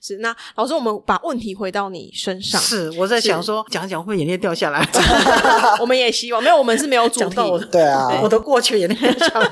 [0.00, 4.86] 是那老师，我们把问题回到你身上，是我在想说，讲讲会眼泪掉下来。
[5.80, 7.36] 我们也希望没有，我们是没有主题
[7.70, 9.50] 对啊我，都过去眼泪掉下来。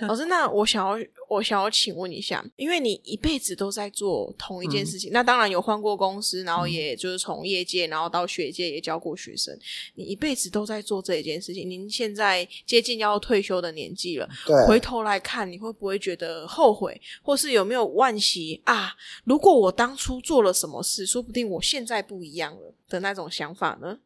[0.06, 0.96] 老师，那我想要，
[1.28, 9.56] 我想要请问一下，因为你一辈子都在做同一件事情，那当然有换过公司，然后也就是从业界，然后到学界也教过学生，
[9.94, 11.68] 你一辈子都在做这一件事情。
[11.68, 14.28] 您现在接近要退休的年纪了，
[14.66, 18.94] 回对，头来看，你会不会觉得后悔，或是有没有惋惜啊？
[19.24, 23.98] 如果我当初做了什么事，说不定我现在不一样了的那种想法呢？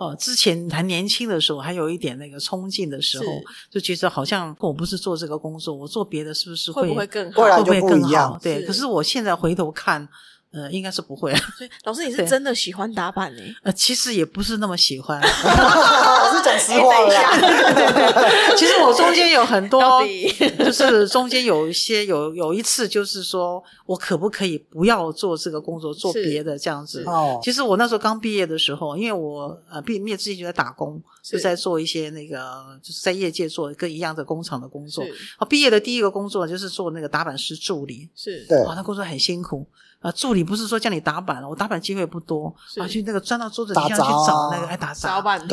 [0.00, 3.24] 哦，之前还年轻的时候，还有一点那个冲劲的时候，
[3.70, 8.38] 就觉得好像我不是做这个工作，我做别的是不是会不会更好会不会更好？
[8.42, 10.08] 对，可是我现在回头看，
[10.52, 11.34] 呃，应该是不会。
[11.56, 15.20] 所 以老师，你是真的喜欢打板呢、呃，其实也不是那么喜欢。
[15.20, 20.02] 我是讲实话了 其实我中间有很多，
[20.58, 27.04] 就是中间有一些有有一次，就是说我可不可以不要做这个工作，做是别的这样子。
[27.06, 35.04] 哦，其实我那时候刚毕业的时候，因为我呃毕业之前就在打工，是就在做一些那个就是在业界做跟一样的工厂的工作。
[35.04, 39.64] 是啊，毕业的第一个工作就是做那个打板师助理，是，对哇，那工作很辛苦。
[40.00, 45.48] 啊，助理不是说叫你打板了，我打板机会不多，是啊，去那个钻到桌子底下去找那个，还，打板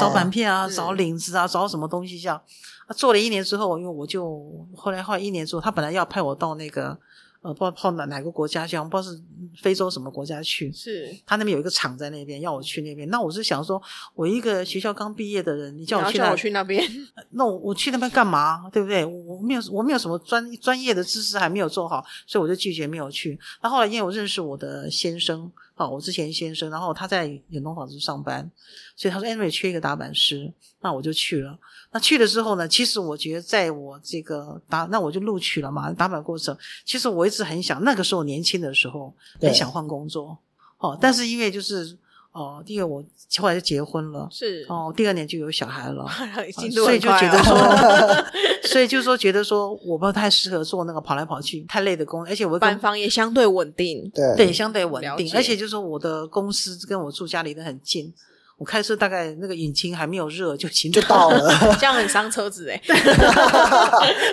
[0.00, 2.40] 找板片啊，找领子啊，找什么东西这样。
[2.86, 4.42] 啊，做了一年之后，因为我就
[4.76, 6.98] 后来后来一年之后，他本来要派我到那个
[7.44, 9.22] 呃，不知道跑哪哪个国家去，好像不知道是
[9.62, 10.72] 非洲什么国家去。
[10.72, 13.06] 是他那边有一个厂在那边，要我去那边。
[13.10, 13.80] 那我是想说，
[14.14, 16.82] 我一个学校刚毕业的人，你叫我去那我去那边，
[17.32, 18.66] 那我我去那边干嘛？
[18.72, 19.04] 对不对？
[19.04, 23.38] 我我没有我没有什么专专业的知识还没有做好，所以我就拒绝没有去。
[23.62, 28.48] 那后来因为我认识我的先生，哦，我之前先生，然后他在远东纺织上班，
[28.94, 31.58] 所以他说 Anyway 缺一个打板师，那我就去了。
[31.90, 35.92] 那去了之后呢，其实我觉得在我这个打，那我就录取了嘛。
[35.92, 40.38] 打板过程，其实我一直很想，那个时候年轻的时候对很想换工作，
[40.78, 41.98] 哦，但是因为就是
[42.34, 43.00] 哦，第二我
[43.38, 44.28] 后来就结婚了。
[44.30, 46.04] 是哦，第二年就有小孩了，
[46.74, 48.24] 所以就觉得哦说，
[48.68, 58.12] 所以就说觉得说我不太适合做那个跑来跑去太累的工，而且我板跟房也相对稳定，对对相对稳定，而且就是说我的公司跟我住家离得很近，
[58.58, 61.48] 我开车大概那个引擎还没有热就行就到了。
[61.78, 62.80] 这样很伤车子哎，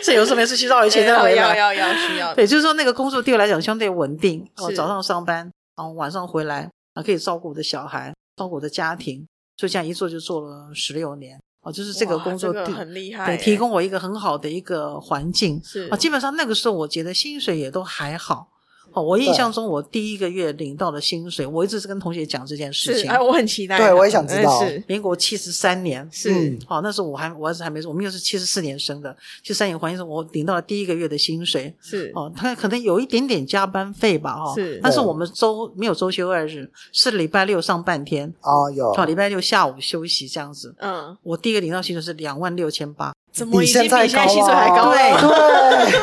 [0.03, 1.55] 所以有时候没事去绕一圈再要回来。
[1.55, 9.27] 要要要需要，对，就是说那个工作对我来讲相对稳定，我早上上班，然后晚上回来，啊可以照顾我的小孩，照顾我的家庭，
[9.57, 11.39] 所以这样一做就做了十六年。
[11.61, 15.63] 哦，就是这个工作这个地很厉害提供我一个很好的一个环境。
[15.63, 18.49] 是啊，基本上那个时候我觉得薪水也都还好。
[18.93, 23.03] 哦，我印象中我第一个月领到的薪水，我一直是跟同学讲这件事情。
[23.03, 24.83] 是哎，我很期待啊，对我也想知道嗯是。
[24.87, 26.31] 民国七十三年，是。
[26.33, 26.59] 嗯。
[26.67, 31.73] 哦，那时候我还我儿子还没，我们又是七十四年生的，七十三年还是我领到了第一个月的薪水。
[31.81, 32.11] 是。
[32.15, 34.79] 哦，他可能有一点点加班费吧，哈、哦，是。
[34.83, 38.91] 但是我们周没有周休二日，是礼拜六上半天，哦，有。
[38.91, 40.75] 哦，礼拜六下午休息这样子。
[40.79, 45.11] 嗯，我第一个领到薪水是两万六千八，怎么已经比比现在薪水还高高啊嘞？
[45.19, 45.99] 对，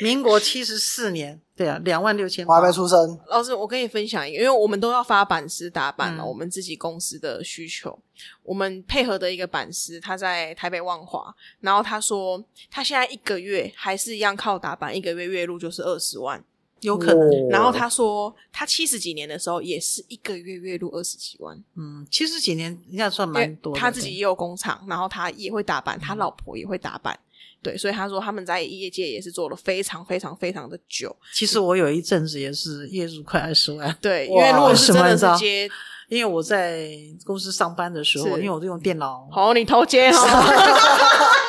[0.00, 2.72] 民国七十四年，对啊，两万六千我还八没。
[2.72, 7.96] 出生，老师，我跟你分享一个，因为我们都要发版师打版了，嗯我们自己公司的需求，
[8.42, 16.42] 我们配合的一个版师，他在台北万华，然后他说他现在一个月还是一样靠打版，一个月月入就是二十万，
[16.80, 23.78] 有可能，哦然后他说他七十几年的时候也是一个月月入二十几万，嗯，七十几年应该算蛮多的。
[23.78, 27.16] 他自己也有工厂，然后他也会打版，嗯他老婆也会打版。
[27.64, 31.16] 对，所以他说他们在业界也是做了非常非常非常的久。
[31.32, 35.68] 其实我有一阵子也是月入快二十万，对，因为如果是真的是接，
[36.08, 36.90] 因为我在
[37.24, 39.26] 公司上班的时候，因为我都用电脑。
[39.32, 40.20] 好，你偷接哈。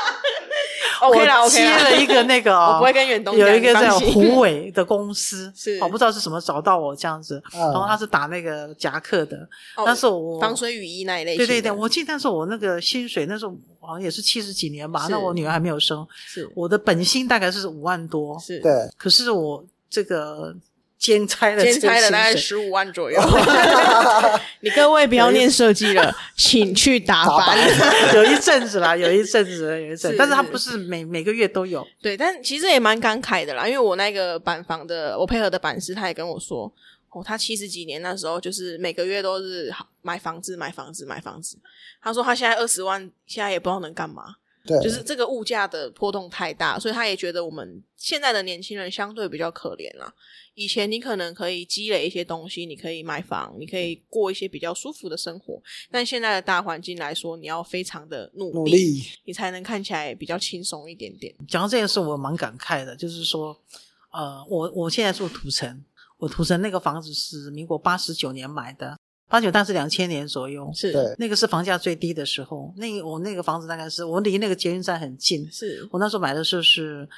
[1.08, 4.13] OK 啦我，OK，接了一个那个哦， 我不会跟远东有一个在你放心。
[4.13, 5.80] 湖尾的公司， 是。
[5.82, 7.60] 我不知道是什么找到我这样子，嗯。
[7.60, 9.38] 然后他是打那个夹克的，
[9.78, 11.38] 哦那时候我防水雨衣那一类。
[11.38, 16.50] 对对对，我记得那时候我那个薪水那时候好像也是七十几年吧，那我女儿还没有生，是。
[16.56, 18.60] 我的本薪大概是五万多，是。
[18.60, 20.56] 对，可是我这个
[21.06, 22.39] 兼差的兼差了大概十。
[22.39, 23.22] 十五万左右。
[24.62, 27.58] 你各位不要念设计了，请去打打版。
[28.15, 31.86] 有一阵子啦， 有一阵子，有一阵，但是他不是每每个月都有。
[32.02, 36.72] 对，但其实也蛮感慨的啦，因为我那个板房的我配合的板师，他也跟我说，
[37.12, 41.58] 哦，他七十几年那时候就是每个月都是好买房子、买房子、买房子。
[42.02, 50.13] 他说他现在二十万，现在也不知道能干嘛，对，就是这个物价的波动太大，所以他也觉得我们现在的年轻人相对比较可怜啦。
[50.56, 61.36] 以前你可能可以积累一些东西，你可以买房，你可以过一些比较舒服的生活，但现在的大环境来说，你要非常的努努力，你才能看起来比较轻松一点点。
[61.45, 63.56] 讲到这件事，我蛮感慨的，就是说，
[64.13, 65.84] 呃，我我现在住土城，
[66.17, 70.91] 我土城那个房子是民国八十九年买的，八九但是两千年左右，是。
[70.91, 72.73] 对，那个是房价最低的时候。
[72.77, 75.88] 那我那个房子大概是我离那个捷运站很近，是。
[75.91, 77.09] 我那时候买的时候是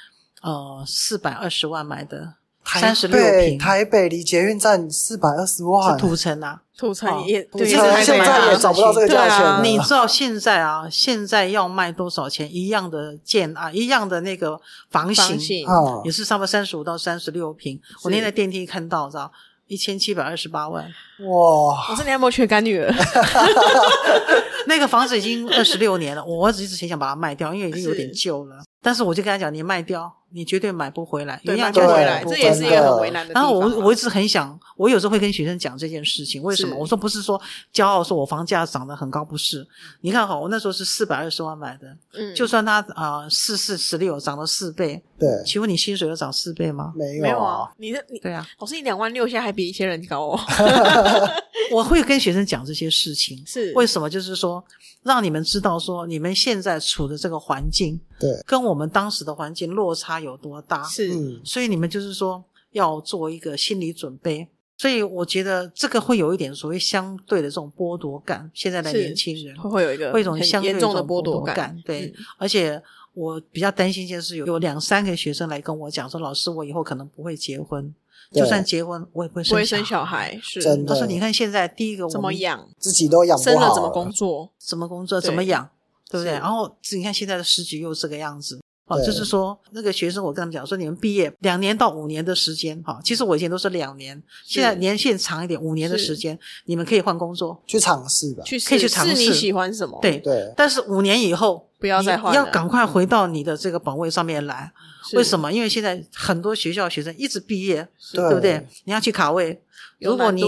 [0.42, 6.62] 呃四百二十万买的，台三十六北平，台北离捷运站四百二十是万，土城啊。
[6.78, 7.24] 土城哦。
[7.26, 9.64] 也土对，城也是现在也找不到这个价钱。
[9.64, 12.48] 你知道现在啊，现在要卖多少钱？
[12.54, 14.58] 一样的建啊，一样的那个
[14.90, 15.66] 房型，房型。
[15.66, 16.00] 啊。
[16.04, 17.78] 也，是差不多三十五到三十六平。
[18.04, 19.30] 我那天在电梯看到，知道
[19.66, 20.88] 一千七百二十八万，
[21.26, 22.92] 哇，我是你有没有缺干女儿？
[24.66, 26.24] 那个房子已经二十六年了。
[26.24, 28.56] 我儿子一直很想把它卖掉，因为已经有点旧了。
[28.80, 33.58] 但是我就跟他讲，你卖掉，你绝对买不回来，对，原样买不回来，这也是一个很为难的然后。
[33.58, 36.76] 我我一直很想，我有时候会跟学生讲这件事情，为什么？
[36.76, 37.40] 我说不是说
[37.74, 39.66] 骄傲，说我房价涨得很高，不是。
[40.02, 46.92] 你看哈，我那时候是四百二十万买的，嗯，就算它啊四四十六涨了四倍，对，请问你薪水有涨四倍吗？
[46.94, 50.38] 没有没有啊，，你的你对啊，老师你两万六，现在还比一些人高哦。
[51.72, 53.72] 我会跟学生讲这些事情，是。
[53.74, 54.08] 为什么？
[54.08, 54.62] 就是说
[55.02, 61.14] 让你们知道说你们现在处的这个环境对，跟我们当时的环境落差有多大，是。
[61.14, 62.42] 嗯，所以你们就是说
[62.72, 64.48] 要做一个心理准备。
[64.80, 72.24] 所以我觉得这个会有一点所谓相对的这种剥夺感，现在的年轻人会会有一个会有一种相对重的剥夺感，对，嗯。
[72.38, 72.80] 而且
[73.12, 77.92] 我比较担心一件事，有有两三个学生来跟我讲说，老师，我以后可能不会结婚，对
[78.30, 84.52] 就算结婚，我也不会生不会生生小小孩，是真的他说：“你看现在第一个我怎么养，自己都养不好生了怎么工作？
[84.58, 85.70] 怎么工作，怎么养，
[86.10, 86.32] 对不对？
[86.32, 88.60] 然后你看现在的时局又这个样子。
[88.88, 98.42] 哦，就是说那个学生，我跟他们讲说，你们毕业两年到五年的时间，哈，其实我以前都是两年，现在年限长一点，五年的时间，你们可以换工作，去尝试吧。
[98.44, 100.18] 去可以去试尝试试你喜欢什么？，对。
[100.18, 104.72] 对，但是五年以后不要再换要赶快回到你的这个本位上面来。
[105.14, 105.52] 为什么？
[105.52, 108.66] 因为现在很多学校学生一直毕业，对对不对？
[108.84, 109.62] 你要去卡位，
[110.00, 110.42] 如果你，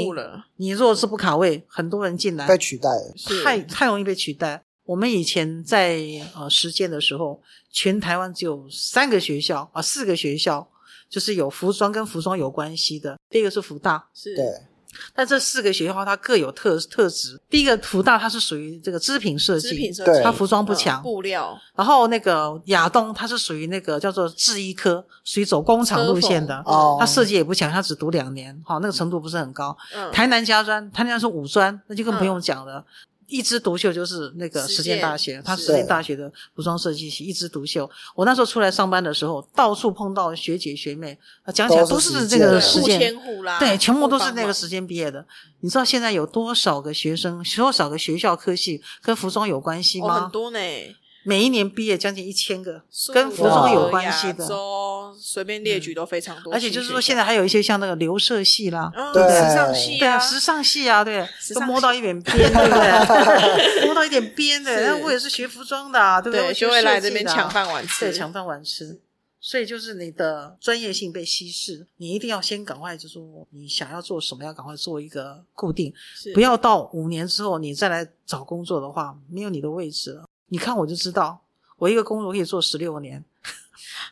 [0.56, 2.88] 你若是不卡位，很多人进来被取代
[3.42, 4.62] 太太容易被取代。
[4.84, 6.00] 我们以前在
[6.34, 10.68] 呃实践的时候，全台湾只有三个学校啊、四个学校，
[11.08, 13.16] 就是有服装跟服装有关系的。
[13.28, 14.44] 第一个是福大，是对，
[15.14, 17.40] 但这四个学校它各有特特质。
[17.48, 21.00] 第一个福大它是属于这个织品设计，织品设计，它服装不嗯强。
[21.02, 26.60] 布料然后那个亚东它是属于那个叫做制衣科，属于走工厂路线的。
[26.66, 29.76] 哦它设计也不强，它只读两年，好、那个程度不是很高。
[29.94, 32.84] 嗯台南家专，台南是五专，那就更不用讲了。
[33.30, 37.88] 一枝独秀就是那个实践大学，它是实践大学的服装设计系一枝独秀。
[38.14, 45.24] 我那时候出来上班的时候，到处碰到学姐学妹，啊讲起来都都是这个实践，牵互拉，对，全部都是那个时间毕业的。
[45.60, 50.22] 你知道现在有多少个学生，多少个学校科系跟服装有关系哦，吗？
[50.22, 50.58] 很多呢，
[51.24, 54.48] 每一年毕业将近一千个，跟服装有关系的。
[55.22, 59.22] 随便列举都非常多，而且就是说，现在还有一些像那个留社系啦，嗯对。
[59.22, 63.84] 时尚系对啊，啊，时尚系啊，对，都摸到一点边，对不对？
[63.86, 64.84] 摸到一点边的，是。
[64.84, 69.00] 然后我也是学服装的、啊，对不对，我就会来这边抢饭碗吃，对，抢饭碗吃。
[69.42, 75.92] 所以就是你的专业性被稀释，你一定要先赶快就说你想要做什么，要赶快做一个固定，
[76.32, 80.24] 不要到五年之后你再来找工作的话，没有你的位置了。
[80.50, 81.40] 你看我就知道，
[81.78, 83.24] 我一个工作可以做十六年，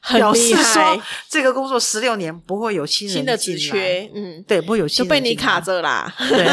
[0.01, 6.47] 很厉害说，这个工作十六年不会有新人新的进缺，嗯，对，不会有新被你卡着啦， 对，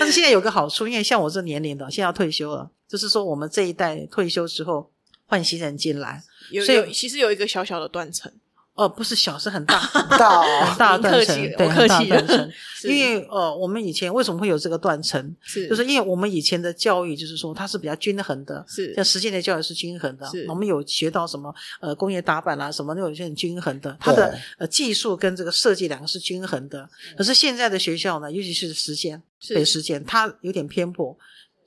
[0.00, 4.90] 但是现在有个好处，因为像我这年龄的，现在要退休了，就是说我们这一代退休之后
[5.26, 6.22] 换新人进来，
[6.64, 8.32] 所以其实有一个小小的断层，
[8.76, 9.80] 哦，不是小，是很大，
[10.18, 12.52] 大很大的断层客气，对，我很大客气断层。
[12.84, 15.34] 因为呃，我们以前为什么会有这个断层？
[15.40, 20.44] 是就是因为我们以前的教育就是说它是比较均衡的，是像实践的教育是均衡的是。
[20.48, 26.88] 我们有学到什么呃工业打板啊什么，那有些很均衡的，它的呃技术跟这个设计两个是均衡的。
[27.16, 31.16] 可是现在的学校呢，尤其是实践对实践，它有点偏颇。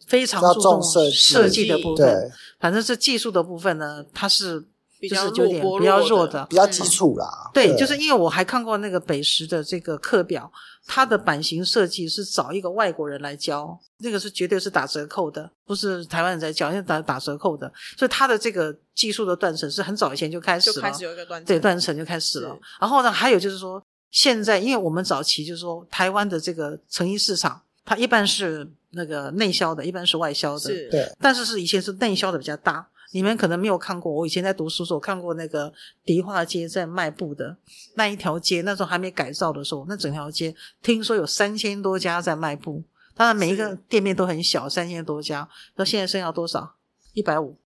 [0.08, 4.66] 非常注重重设计设计的部分，对，反正是技术的部分呢，它是
[5.08, 7.50] 就比较是有点弱比较弱的，比较基础啦。
[7.54, 10.52] 对，就是因为我还看过那个北石的这个课表，
[10.86, 22.58] 它的版型设计是找一个外国人来教，那个是绝对是打折扣的，不是台湾人在教，因为打打折扣的，所以它的这个技术的断层是很早以前就开始了，就开始有一个断层，对断层就开始了。
[22.82, 23.82] 然后呢，还有就是说，
[24.12, 34.12] 现在因为我们早期就是说台湾的这个成衣市场，它一般是那个内销的，一般是外销的，是，对，但是是以前是内销的比较大，你们可能没有看过。
[34.12, 35.72] 我以前在读书的时候看过那个
[36.06, 37.58] 迪化街在卖布的
[37.96, 42.84] 那一条街，那时候还没改造的时候，那整条街听说有三千多家在卖布，
[43.16, 45.50] 当然每一个店面都很小，三千多家。
[45.76, 46.76] 那现在剩下多少？
[47.14, 47.58] 一百五。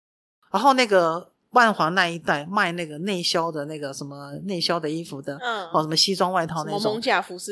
[0.50, 7.00] 然后那个万华那一带卖那个内销的那个什么内销的衣服的，嗯哦，什么西装外套那种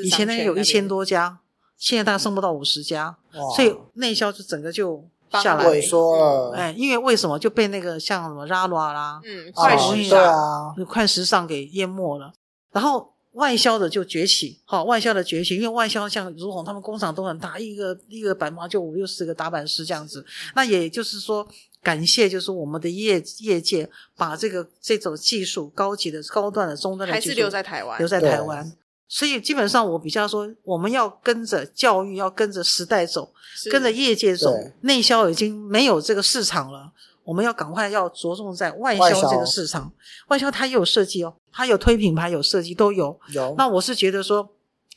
[0.03, 1.39] 以前呢有一千，多家，
[1.77, 3.17] 现在大概剩不到五十家，
[3.55, 6.57] 所以内销就整个就帮下来了萎缩了。
[6.57, 12.33] 哎，因为为什么就被那个像什么 Zara 啦、嗯，哦快时尚，啊，快时尚给淹没了，
[12.73, 20.25] 然后外销的就崛起，好、外销的崛起，因为外销像如虹他们工厂都很大，一个一个板毛就五六十个打板师这样子，
[20.55, 21.47] 那也就是说。
[21.85, 28.73] 感谢，就是我们的业业界把这个这种技术高级的、高端的、中端的技术还是留在台湾，留在台湾，
[29.15, 33.31] 所以基本上我比较说，我们要跟着教育，要跟着时代走，
[33.71, 34.51] 跟着业界走，
[34.81, 36.91] 内销已经没有这个市场了，
[37.23, 39.93] 我们要赶快要着重在外外销销这个市场。
[40.29, 43.21] 外销它也有设计哦，它有推品牌，有设计都有。
[43.35, 44.49] 有那我是觉得说，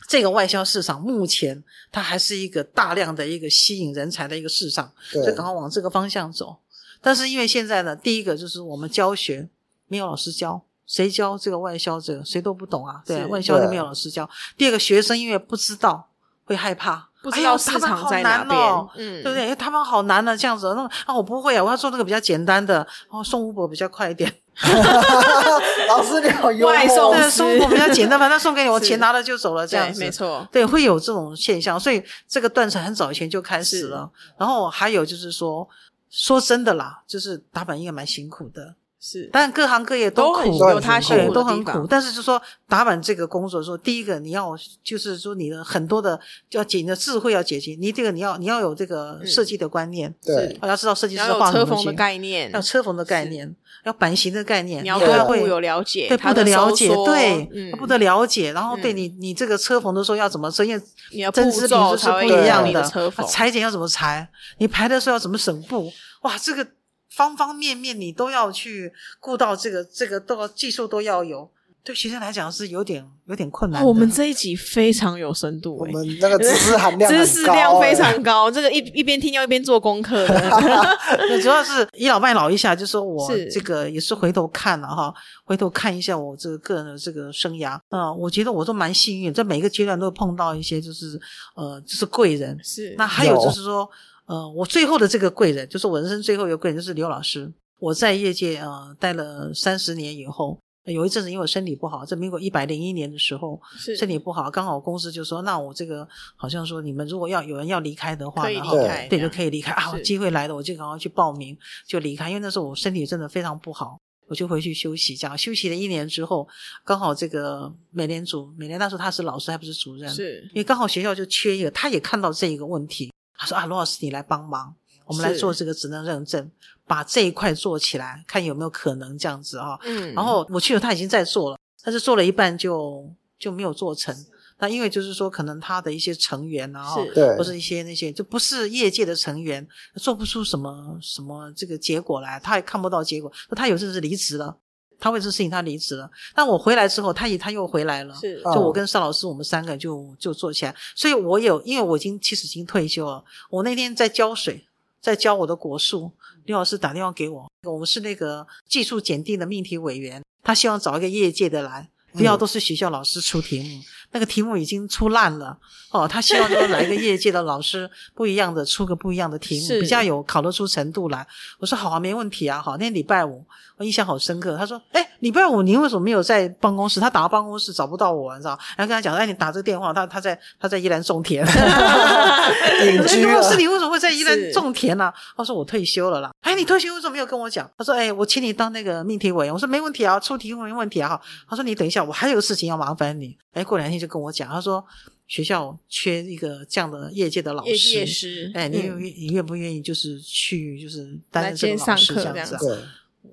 [0.07, 1.61] 这个外销市场目前
[1.91, 6.55] 它还是一个大量的一个吸引人才的一个市场，所以赶快往这个方向走。
[7.01, 9.49] 但是因为现在呢，第一个就是我们教学
[9.89, 10.63] 没有老师教。
[10.87, 14.29] 谁教这个外销这个谁都不懂啊，对外销就没有老师教。
[14.57, 16.07] 第二个学生因为不知道，
[16.45, 18.59] 会害怕，不知道市场好在哪边
[18.95, 19.49] 嗯，对不对？
[19.49, 24.31] 哎他们好难呢，这样子，那啊我不会啊，我要做那个比较简单的，哦送 Uber 比较快一点，
[25.89, 34.09] 老师你好幽默，外送对，送 Uber 比较简单，反正送给你，我钱拿了就走了，这样，子，没错，对，会有这种现象，所以这个断层很早以前就开始了。
[34.37, 35.67] 然后还有就是说，
[36.09, 38.75] 说真的啦，就是打板应该蛮辛苦的。
[39.07, 41.87] 是，但各行各业都苦，很都很有他辛辛苦对，苦都很苦。
[41.87, 49.27] 但是就说打板这个工作说，第一个你要就是说你的很多的要解你的智慧要解决，你这个你要你要有这个嗯。
[49.27, 53.53] 设计的观念，对，要知道设计师画车缝的，概念，要车缝的概念，
[53.83, 57.71] 要版型的概念，你要对布有了解，对它的布的了解，对，嗯。
[57.77, 58.97] 布的了解，然后对嗯。
[58.97, 60.81] 你你这个车缝的时候要怎么针，因为
[61.11, 62.81] 你的针织品是不一样的。
[63.27, 64.27] 裁剪要怎么裁，
[64.57, 65.91] 你排的时候要怎么省布，
[66.21, 66.65] 哇，这个
[67.09, 71.49] 方方面面你都要去顾到，这个这个都技术都要有，
[71.83, 73.81] 对学生来讲是有点有点困难。
[73.81, 80.51] 哦我们这一集非常有深度、我欸，们那个知识含量 知识量非哎常高，这个一一边听要一边做功课的。
[81.41, 85.13] 主要是倚老卖老一下，就说我这个也是回头看了哈，
[85.45, 91.19] 回头看一下我这个个人的这个生涯啊、我觉得我都蛮幸运，在每个阶段都会碰到一些就是
[91.55, 92.59] 呃就是贵人。
[92.63, 93.87] 是，那还有有就是说，
[94.25, 97.51] 呃，我最后的这个贵人，就是我人生最后一个贵人，就是刘老师。
[97.79, 103.59] 我在业界呃待了三十年以后，有一阵子因为我身体不好，在民国一百零一年的时候，
[103.97, 109.95] 身体不好，刚好公司就说，那我这个好像说你们如果要有人要离开的话，可以然后离开，对，就可以离开啊！
[109.95, 111.55] 是机会来了，我就赶快去报名，
[111.85, 112.29] 就离开。
[112.29, 115.15] 因为那时候我身体真的非常不好，我就回去休息。
[115.15, 116.47] 这样休息了一年之后，
[116.83, 124.73] 刚好这个美联组，美联那时候他是老师，还不是主任，是因为刚好学校就缺一个，他也看到这一个问题，他说啊，罗老师你来帮忙，
[125.05, 126.51] 我们来做这个职能认证，
[126.87, 129.77] 把这一块做起来，看有没有可能这样子啊。
[129.83, 134.15] 嗯，然后我去了，他已经在做了，但是做了一半就就没有做成。
[134.57, 143.29] 那因为就是说，可能他的一些成员啊，对或是一些那些就不是业界的成员，做不出什么什么这个结果来，他也看不到结果。
[143.49, 144.57] 那他有阵子离职了，
[144.99, 146.09] 他为这事情他离职了。
[146.33, 148.15] 但我回来之后，他也他又回来了。
[148.53, 150.75] 就我跟邵老师，我们三个就就做起来。
[150.95, 153.23] 所以我有，因为我已经其实已经退休了。
[153.49, 154.65] 我那天在浇水，
[155.01, 156.11] 在浇我的果树，
[156.45, 163.81] 刘老师打电话给我，我们是那个技术检定的命题委员，他希望找一个业界的来，不要都是学校老师出题目，
[164.15, 165.57] 那个题目已经出烂了
[165.91, 166.07] 哦。
[166.07, 171.27] 他希望说来一个业界的老师，不一样的出个不一样的题目，比较有考得出程度来。
[171.59, 172.77] 我说好啊，没问题啊，好。
[172.77, 173.45] 那天礼拜五，
[173.75, 174.55] 我印象好深刻。
[174.57, 177.01] 他说：“哎，礼拜五您为什么没有在办公室？
[177.01, 178.57] 他打到办公室找不到我，你知道？
[178.77, 181.45] 然后跟他讲，哎，你打这个电话，他他在他在宜兰种田。
[182.85, 186.31] 隐居了我说是你为什么会在宜兰种田呢、他说我退休了啦。
[186.41, 187.69] 哎，你退休为什么没有跟我讲？
[187.77, 189.53] 他说，哎，我请你当那个命题委员。
[189.53, 191.09] 我说没问题啊，出题目没问题啊。
[191.09, 193.37] 哈，他说你等一下，我还有个事情要麻烦你。
[193.53, 194.85] 哎，过两天就跟我讲，他说
[195.27, 197.69] 学校缺一个这样的业界的老师。
[197.93, 202.81] 业师，哎，你愿嗯你愿不愿意就是去就是担来任这个老师课这样子啊？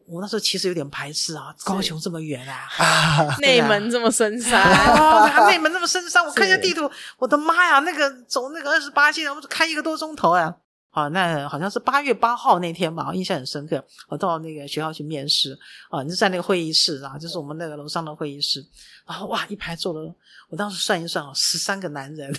[0.06, 4.62] 我那时候其实有点排斥啊，高雄这么远啊，啊，内门这么深 山，
[4.96, 10.56] 哦，内门那么深山，我看一下地图，我的妈呀，那个走那个二十八线，我们开一个多钟头啊！
[10.88, 13.82] 好，那好像是八月八号那天吧，我印象很深刻。
[14.08, 15.58] 我到那个学校去面试
[15.90, 18.62] 啊，你就在那个会议室啊，就是我们那个楼上的会议室，
[19.06, 20.14] 然后哇，一排坐了，
[20.52, 22.30] 我当时算一算哦，十三个男人，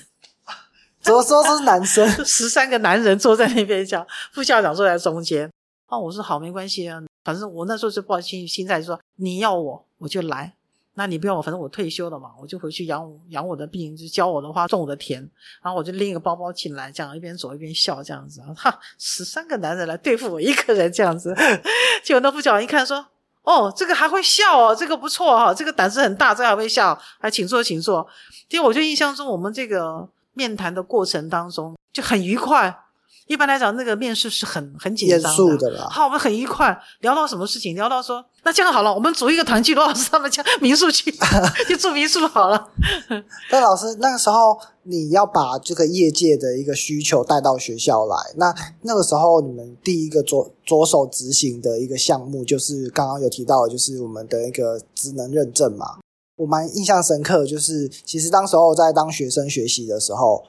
[1.02, 2.08] 怎么说是男生？
[2.24, 5.50] 十三个男人坐在那边讲，副校长坐在中间。
[5.88, 10.54] 哦，我说好，没关系啊，反正我那时候就抱心心态，就说你要我我就来，
[10.94, 15.28] 那你不要我，反正我退休了嘛，我就回去养我养我的病，就教我的花，种我的田，
[15.64, 21.36] 然后我就拎一个包包进来，这样一边走一边笑，这样子啊，哈，十三个男人来对付我一个人这样子，
[22.06, 23.08] 结果那副校长一看说。
[23.44, 28.08] 哦，这个还会笑哦，这个不错哦、这个胆子很大，这个还会笑，还请坐，请坐。
[28.50, 32.84] 因为我就印象中，我们这个面谈的过程当中就很愉快。
[33.34, 35.88] 一般来讲，那个面试是很很紧严张肃的啦。
[35.90, 37.74] 好，我们很愉快，聊到什么事情？
[37.74, 41.12] 聊到说，那这样好了，我们组一个团去罗老师他们家民宿去，
[41.68, 42.70] 去住民宿好了。
[43.50, 48.54] 但老师那个时候你要把这个业界的一个需求带到学校来，那
[48.84, 55.98] 那个时候你们第一个着着手执行的一个项目，就是刚刚有提到的，就是我们的一个职能认证嘛。
[56.36, 60.44] 我蛮印象深刻，就是其实当时候在当学生学习的时候，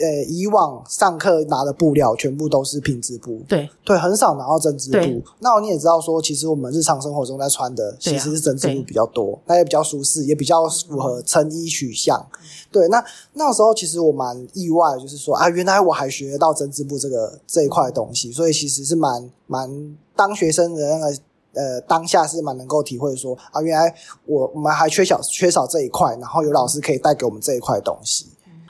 [0.00, 5.22] 呃，以往上课拿的布料全部都是品质布，对对，很少拿到针织布。
[5.40, 12.24] 那你也知道说，其实我们日常生活中在穿的其实是针织布比较多，那也比较舒适，也比较符合成衣取向。
[12.70, 21.16] 对，那那时候其实我蛮意外，就是说啊，原来我还学得到针织布这个这一块东西，所以其实是蛮蛮当学生的那个。
[21.54, 23.92] 呃，当下是蛮能够体会说啊，原来
[24.26, 28.26] 我我们还缺少缺少这一块，然后有老师可以带给我们这一块东西。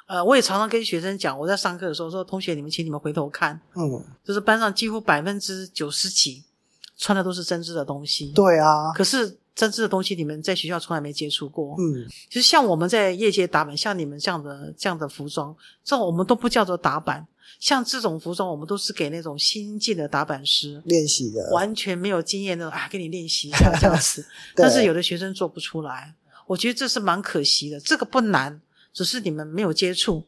[0.08, 6.42] 呃，我也常常跟学生讲，我在上课的时候说，同学你们请你们回头看，嗯，就是班上几乎百分之九十几
[6.96, 15.54] 穿的都是针织的东西，对啊，可是针织的东西你们在学校从来没接触过，嗯，其实像我们在业界打板，像你们这样的这样的服装，
[15.84, 17.26] 这种我们都不叫做打板，
[17.60, 24.26] 像这种服装，我们都是给那种新进的打板师，练习的，完全没有经验的啊，给你练习一下 这样子。
[24.54, 26.14] 但是有的学生做不出来，
[26.46, 27.78] 我觉得这是蛮可惜的。
[27.78, 28.58] 这个不难，
[28.98, 30.26] 只是你们没有接触。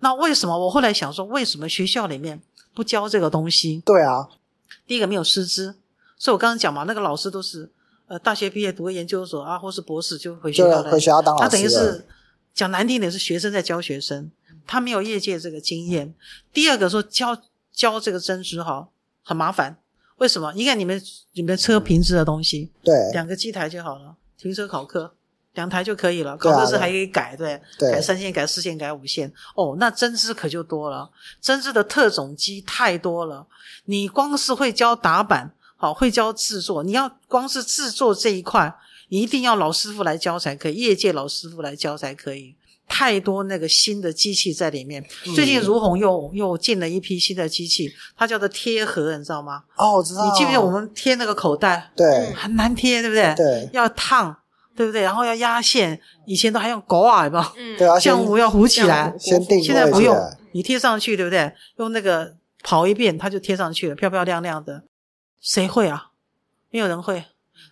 [0.00, 0.58] 那为什么？
[0.58, 2.42] 我后来想说，为什么学校里面
[2.74, 3.82] 不教这个东西？
[3.86, 4.28] 对啊，
[4.86, 5.76] 第一个没有师资，
[6.18, 7.70] 所以我刚刚讲嘛，那个老师都是
[8.08, 11.56] 呃大学毕业读个研究所啊，或是博士就回学就校来，回学校当老他师他。
[11.56, 12.04] 等于是
[12.52, 14.30] 讲难听点是学生在教学生，
[14.66, 16.14] 他没有业界这个经验。
[16.52, 17.40] 第二个说教
[17.72, 18.90] 教这个针织哈
[19.22, 19.78] 很麻烦，
[20.18, 20.52] 为什么？
[20.52, 21.02] 你看你们
[21.32, 25.14] 你们车平时的东西，对两个机台就好了，停车考课
[25.54, 29.32] 两台就可以了，对啊考试是还可以改，对，对改三线、改四线、改五线。
[29.54, 33.46] 哦，那针织可就多了，针织的特种机太多了。
[33.84, 38.74] 你光是会教打板，好会教制作，你要光是制作这一块，
[39.08, 42.54] 你一定要老师傅来教才可以，业界老师傅来教才可以。
[42.88, 45.02] 太多那个新的机器在里面，
[45.34, 49.62] 最近如虹又又进了一批新的机器，它叫做贴合，你知道吗？
[49.76, 50.22] 哦，我知道。
[50.24, 53.34] 你记不记得我们贴那个口袋对很难贴，对不对？
[53.34, 54.36] 对要烫，
[54.74, 55.02] 对不对？
[55.02, 60.16] 然后要压线，以前都还用狗耳嘛，嗯对啊，先浆糊要糊起来，先定现在不用，
[60.52, 61.52] 你贴上去，对不对？
[61.76, 64.84] 用那个跑一遍，它就贴上去了，漂漂亮亮的。
[65.40, 66.10] 谁会啊？
[66.70, 67.24] 没有人会。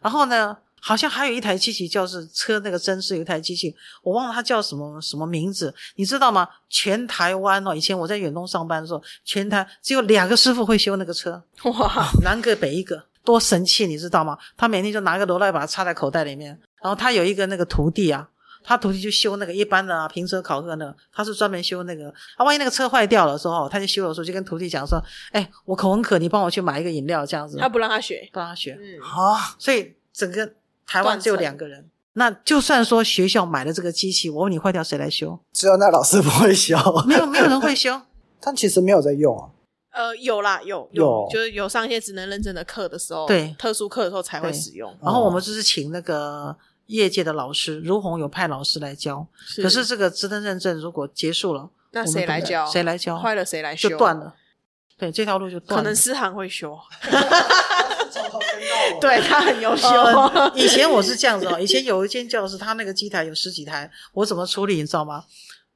[0.03, 6.49] 然后呢，好像还有一台机器，叫是车那个针是有一台机器，我忘了它叫什么什么名字，你知道吗？
[6.69, 14.37] 全台湾哦，以前我在远东上班的时候，全台只有两个师傅会修那个车，哇，南个北一个，多神气，你知道吗？
[14.57, 18.29] 他每天就拿个罗赖把它插在口袋里面，然后他有一个那个徒弟啊，
[18.65, 22.09] 他徒弟就修那个一般的啊，平车考核那个，他是专门修那个。
[22.37, 25.03] 啊，万一那个车坏掉了之后，他就修的时候就跟徒弟讲说
[25.33, 28.79] ：“哎，我口很渴，你帮我去买一个饮料，这样子。”他不让他学，不让他学。
[28.81, 30.53] 嗯，啊，所以整个
[30.87, 31.89] 台湾只有两个人。
[32.15, 35.39] 那就算说学校买了这个机器，我问你坏掉谁来修？
[35.53, 38.01] 只有那老师不会修，没有，没有人会修。
[38.43, 39.47] 但其实没有在用啊。
[39.93, 44.97] 呃，有啦，有有就是有上一些职能认证的课的时候，对特殊课的时候才会使用。
[45.03, 49.27] 然后我们就是请那个业界的老师，如虹有派老师来教。
[49.57, 52.65] 可是这个职能认证如果结束了，那谁来教？
[52.67, 53.19] 谁来教？
[53.19, 53.89] 坏了谁来修？
[53.89, 54.35] 就断了。
[54.97, 55.83] 对，这条路就断了。
[55.83, 56.79] 可能思涵会修
[59.01, 59.89] 对他很优秀。
[59.89, 65.25] 呃以前我是这样子哦，以前有一间教室，他那个机台有十几台，我怎么处理你知道吗？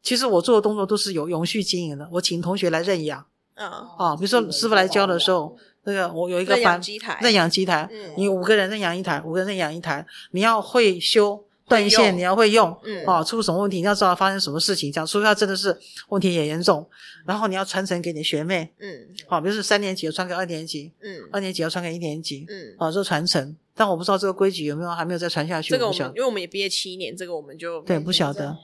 [0.02, 3.24] 其实我做的动作都是有永续经营的，我请同学来认养
[3.54, 8.12] 嗯，啊，比如说师傅来教的时候，那个我有一个班机台认养机台，嗯。
[8.16, 13.04] 你五个人认养一台，五个人认养一台，你要会修断线，你要会用，嗯。
[13.06, 15.76] 哦，出什么问题你要知道发生什么事情，这样，除非他真的是
[16.08, 16.88] 问题也严重，
[17.26, 19.08] 然后你要传承给你学妹，嗯。
[19.26, 21.20] 好、比如说三年级要传给二年级，嗯。
[21.32, 28.56] 二年级要传给一年级，嗯，啊，这传承，但我不知道这个规矩有没有还没有再传下去，这个我们因为我们也毕业七年，这个我们就对，不晓得，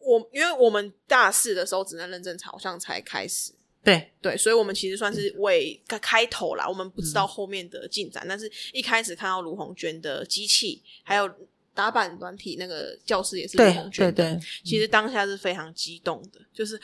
[0.00, 3.52] 我因为我们大四的时候只能认证好像才开始，
[3.82, 7.14] 对，对，所以我们其实算是为开开头啦，我们不知嗯。
[7.14, 11.28] 道后面的进展，但是一开始看到卢红娟的机器，还有
[11.72, 16.78] 打板软体那个教室也是卢对红娟的，对对，其实当下是非常激动的，就是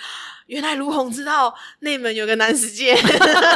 [0.47, 2.97] 原来卢红知道内门有个男世界，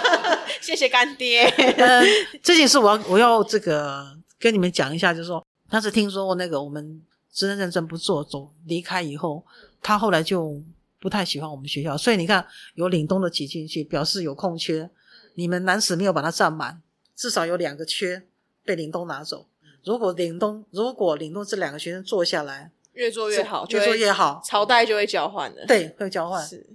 [0.61, 1.45] 谢谢干爹。
[1.45, 2.03] 呃，
[2.43, 7.01] 这件事我要我要这个跟你们讲一下，就是说，当时听说那个我们
[7.33, 9.43] 职能认证不做，走离开以后，
[9.81, 10.61] 他后来就
[11.01, 14.89] 不太喜欢我们学校，所以你看有岭东的挤进去，表示有空缺，
[15.35, 16.83] 你们南史没有把它占满，
[17.17, 18.23] 至少有两个缺
[18.65, 19.47] 被岭东拿走。
[19.83, 25.65] 如果岭东如果岭东这两个学生坐下来，越做越好，越做越好，朝代就会交换的。
[25.65, 26.47] 对，会交换。
[26.47, 26.67] 是。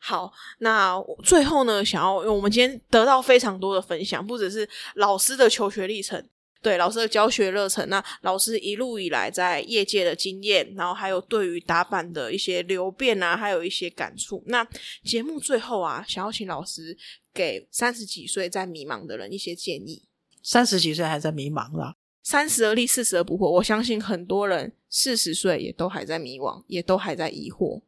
[0.00, 6.26] 好，那最后呢，想要，我们今天得到非常多的分享，不只是老师的求学历程，
[6.66, 14.42] 对老师的教学热忱，那老师一路以来在业界的经验，然后还有对于打板的一些流变啊，还有一些感触。
[14.46, 14.66] 那
[15.04, 16.98] 节目最后啊，想要请老师
[17.32, 20.02] 给三十几岁在迷茫的人一些建议。
[20.42, 21.94] 三十几岁还在迷茫啦，
[22.24, 23.48] 三十而立，四十而不惑。
[23.48, 27.80] 我相信很多人四十岁也都还在迷惘，也都还在疑惑。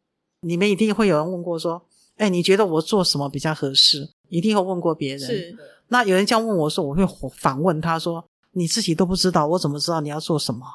[0.42, 1.84] 你们一定会有人问过说
[2.18, 5.18] ：“哎，你觉得我做什么比较合适？”一定会问过别人。
[5.18, 5.56] 是，
[5.88, 7.04] 那有人这样问我说，我会
[7.36, 8.24] 反问他说
[8.58, 10.66] ：“你自己都不知道，我怎么知道你要做什么？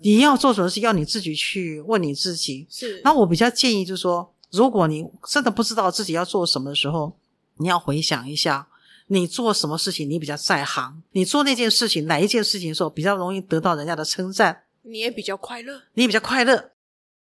[0.00, 2.66] 你要做什么事，要你自己去问你自己。
[2.70, 7.16] 是，那我比较建议就是说，如果你真的不知道自己要做什么的时候，
[7.56, 8.68] 你要回想一下，
[9.08, 15.82] 你做什么事情你比较在行，你做那件事情哪一件事情的时候比较容易得到人家的称赞，你也比较快乐。
[15.94, 16.70] 你也比较快乐，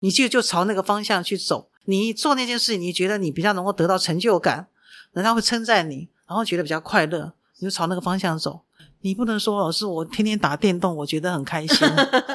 [0.02, 1.70] 你就就朝那个方向去走。
[1.86, 4.68] 你做那件事情，你觉得你比较能够得到成就感，
[5.14, 8.62] 人家会称赞你，然后觉得比较快乐，你就朝那个方向走。
[9.08, 11.88] 你不能说老师，我天天打电动，我觉得很开心，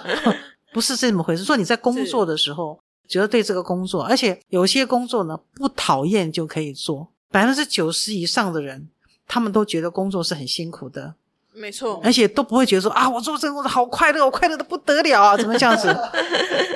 [0.73, 1.45] 不是这么回事。
[1.45, 8.89] 说你在工作的时候，觉得对这个工作，而且有些工作呢不讨厌就可以做，百分之九十以上的人，
[9.29, 11.15] 他们都觉得工作是很辛苦的，
[11.55, 15.95] 没错，而且都不会觉得说啊，我做这个工作好快乐，我快乐的不得了啊， 怎么这样子？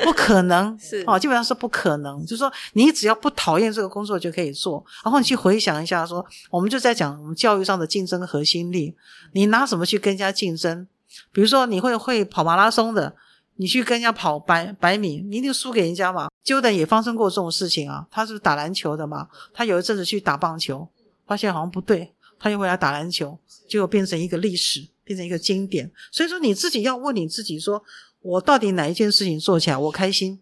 [0.04, 2.20] 不可能，是哦，基本上是不可能。
[2.24, 4.84] 就是说，你只要不讨厌这个工作就可以做。
[5.04, 8.94] 然后你去回想一下说我们就在讲我们教育上的竞争核心力，
[9.32, 10.86] 你拿什么去跟人家竞争？
[11.32, 13.14] 比如说，你会会跑马拉松的。
[13.58, 20.86] 你去跟人家跑百百米，你一定输给人家嘛？Jordan 也发生过这种事情啊，他是打篮球的嘛，他有一阵子去打棒球，
[21.26, 25.90] 发现好像不对，他又回来打篮球，结果变成一个历史，变成一个经典。
[26.10, 27.82] 所以说你自己要问你自己，说
[28.20, 30.40] 我到底哪一件事情做起来我开心，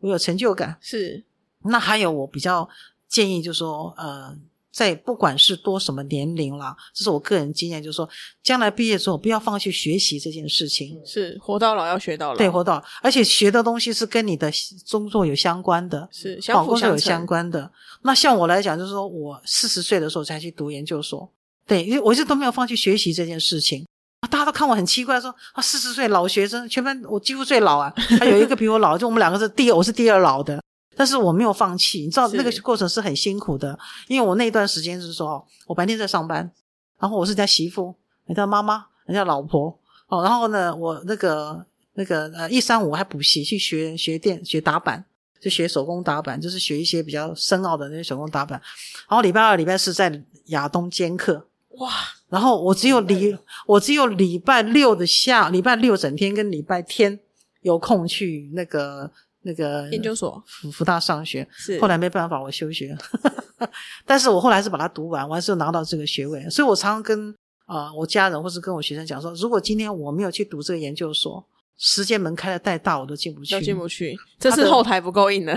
[0.00, 0.78] 我有成就感？
[0.80, 1.24] 是。
[1.64, 2.68] 那还有我比较
[3.08, 4.38] 建议，就是说呃。
[4.78, 8.08] 在不管是多什么年龄啦，这是我个人经验，就是说，
[8.44, 10.96] 将来毕业之后不要放弃学习这件事情。
[11.04, 14.48] 是活到老要学到老，对，活到老，而且学的东西是跟你的
[14.88, 17.68] 工作有相关的，是相工作有相关的。
[18.02, 21.28] 那像我来讲，就是说我四十岁的时候才去读研究所，
[21.66, 23.84] 对，因为我一直都没有放弃学习这件事情。
[24.20, 30.62] 啊，大家都看我很奇怪，说啊，四十岁老学生，全班我几乎最老啊，还有一个比我老，就我们两个是第二，我是第二老的。
[30.98, 33.78] 但是我没有放弃，你知道那个过程是很辛苦的，
[34.08, 36.50] 因为我那段时间是说，我白天在上班，
[36.98, 37.94] 然后我是家媳妇，
[38.26, 39.78] 人家妈妈，人家老婆，
[40.08, 45.04] 哦，然后呢，我那个那个呃一三五还补习去学学电学打板，
[45.40, 48.60] 就学手工打板，就是学一些比较深奥的那些手工打板，
[49.08, 51.46] 然后礼拜二、礼拜四在亚东兼课，
[51.78, 51.92] 哇，
[52.28, 53.38] 然后我只有礼
[53.68, 57.20] 我只有礼拜六的下礼拜六整天跟礼拜天
[57.60, 59.12] 有空去那个。
[59.42, 62.96] 那个研究所福福大上学，是后来没办法，我休学。
[64.04, 66.48] 但是我后来是把它读完，我还是拿到这个学位。
[66.50, 67.34] 所以我常常跟
[67.66, 71.44] 啊我家人或是跟我学生讲说，如果今天我没有去读这个研究所，
[71.76, 74.16] 时间门开的再大，我都进不去，都进不去。
[74.38, 75.54] 这是后台不够硬的。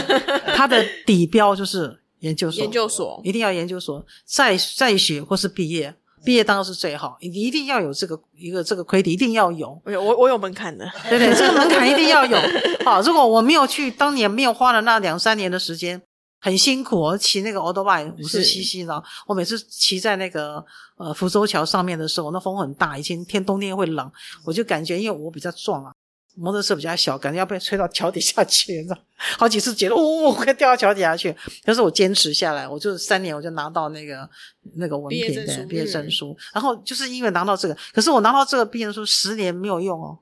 [0.54, 5.94] 他的底标就是研究所，研究所一定要研究所再再学或是毕业。
[6.24, 9.80] 毕业当然是最好，你一定要有这个一个这个 credit，一定要有。
[9.84, 12.38] 我有我我有门槛的， 对对，这个门槛一定要有。
[12.84, 16.00] 好，如果我没有去，当年没有花了那两三年的时间，
[16.40, 17.00] 很辛苦。
[17.00, 20.64] 我骑那个 old bike 五十七 c 呢，我每次骑在那个
[20.96, 24.10] 呃福州桥上面的时候，那风很大，以前天冬天会冷，
[24.44, 25.92] 我就感觉因为我比较壮啊。
[26.34, 28.98] 摩托车比较小，感觉要被吹到桥底下去， 你知道？
[29.38, 31.34] 好几次觉得哦，快掉到桥底下去。
[31.64, 34.28] 但是我坚持下来，我就三年我就拿到那个
[34.76, 36.36] 那个文凭的毕业证书。
[36.52, 40.18] 然后就是因为拿到这个，可是我拿到这个毕业证书十年没有用哦，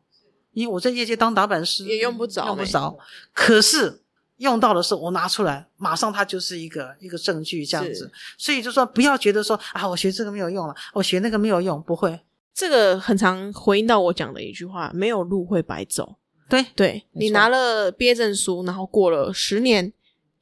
[0.53, 2.99] 因为我在业界当打板师也用不着，用不着。
[3.33, 4.03] 可是
[4.39, 8.11] 用到的时候，我拿出来，马上它就是一个一个证据这样子。
[8.37, 12.19] 所以就说不要觉得说啊，我学这个没有用了，我学那个没有用，不会。
[12.55, 16.17] 这个很常回应到我讲的一句话：没有路会白走。
[16.49, 19.93] 对，对你拿了毕业证书，然后过了十年，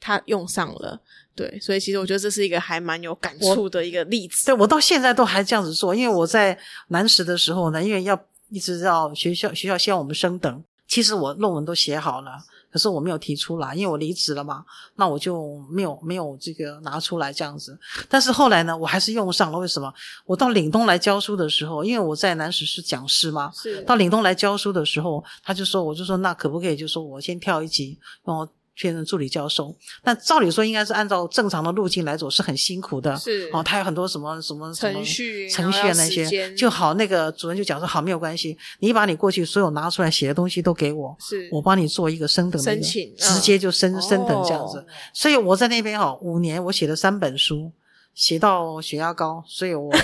[0.00, 1.00] 他用上了。
[1.34, 4.46] 对，所以其实我觉得这是一个还蛮有感触的一个例子。
[4.46, 12.38] 对我到现在都还这样子做，因为我在南师的时候呢，因为要一直到学校学校希望我们升等，其实我论文都写好了。
[12.70, 14.64] 可是我没有提出来，因为我离职了嘛，
[14.96, 17.78] 那我就没有没有这个拿出来这样子。
[18.08, 19.58] 但是后来呢，我还是用上了。
[19.58, 19.92] 为什么？
[20.26, 28.48] 我到岭东来教书的时候，因为我在南史是讲师嘛，是到岭东来教书的时候，他就说，我就说，那可不可以就说我先跳一级，然后。
[28.80, 33.16] 变成助理教授，但照理说应该是按照正常的路径来走，是很辛苦的。
[33.16, 36.94] 是哦，他有很多什么什么程序、程序那些就好。
[36.94, 44.84] 那个主任就讲说，好，没有关系，你把你过去所有拿出来写的东西都给我，是我帮你做一个升等申请，直接就升升等这样子。
[45.12, 47.70] 所以我在那边哈，五年我写了三本书，
[48.14, 49.90] 写到血压高，所以我。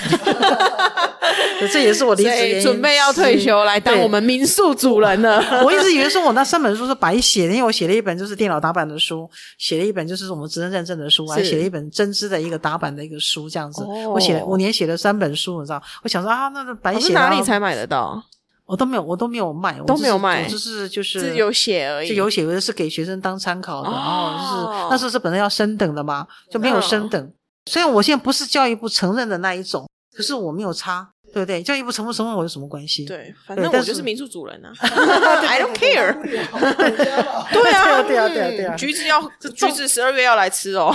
[1.73, 5.43] 这也是我离职准备要退休来当我们民宿主人了。
[5.65, 13.85] 我一直以为说我那三本书是白写的，因为我写了一本就是电脑打版的书，写了一本就是我们职能认证的书，还写了一本针织的一个打版的一个书，这样子。
[13.85, 15.83] 我写了五年，写了三本书，你知道？
[16.03, 18.23] 我想说啊，那个白写哪里才买得到？
[18.67, 23.91] 我都没有，我都没有卖，都没有卖，就是就是有写而已，就有写，的是给学生当参考的。
[23.91, 27.33] 然后就是那时候是本来要升等的嘛，就没有升等。
[27.67, 31.14] 虽然我现在不是教育部承认的那一种，可是我没有差。
[31.35, 31.61] 对不对？
[31.63, 33.05] 教育部承不承认我有什么关系？
[33.05, 34.71] 对，反正我就是民宿主人啊。
[35.45, 36.15] I don't care。
[36.23, 38.77] 对啊，对啊，对啊，对啊。
[38.77, 39.21] 橘子要
[39.57, 40.95] 橘子十二月要来吃哦。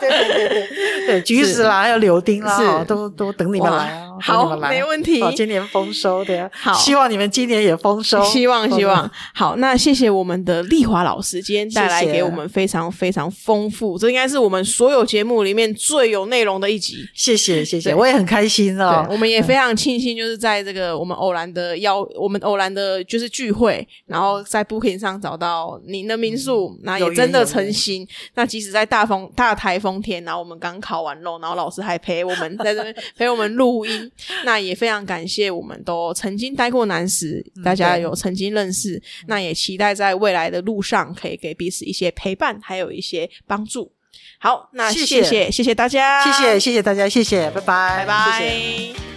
[0.00, 4.16] 对对对对对， 橘子啦，还有柳丁啦，都都等你们来啊。
[4.18, 5.22] 好，没问题。
[5.36, 8.24] 今年丰收的，好，希望你们今年也丰收。
[8.24, 9.10] 希望希望。
[9.34, 17.06] 好，那谢谢我们的丽华老师今天带来给我们非常非常丰富，这应该是我们所有节目里面最有内容的一集。
[17.12, 19.06] 谢谢谢谢，我也很开心啊。
[19.10, 19.25] 我们。
[19.28, 28.06] 也非常庆幸，就是在这个我们偶然的邀，我们偶然的就是聚会，然后在 Booking 上找到您的民宿，那有也真的成型。
[28.34, 34.10] 那即使在大风大台风天，然后我们刚烤完肉，然后老师还陪我们 在这边陪我们录音，
[34.44, 43.92] 那也非常感谢我们都曾经待过南石，大家有曾经认识，那也期待在未来的路上可以给彼此一些陪伴，还有一些帮助。
[44.38, 49.15] 好，那谢谢谢谢大家，谢谢谢谢大家，谢谢，拜拜，拜谢谢拜。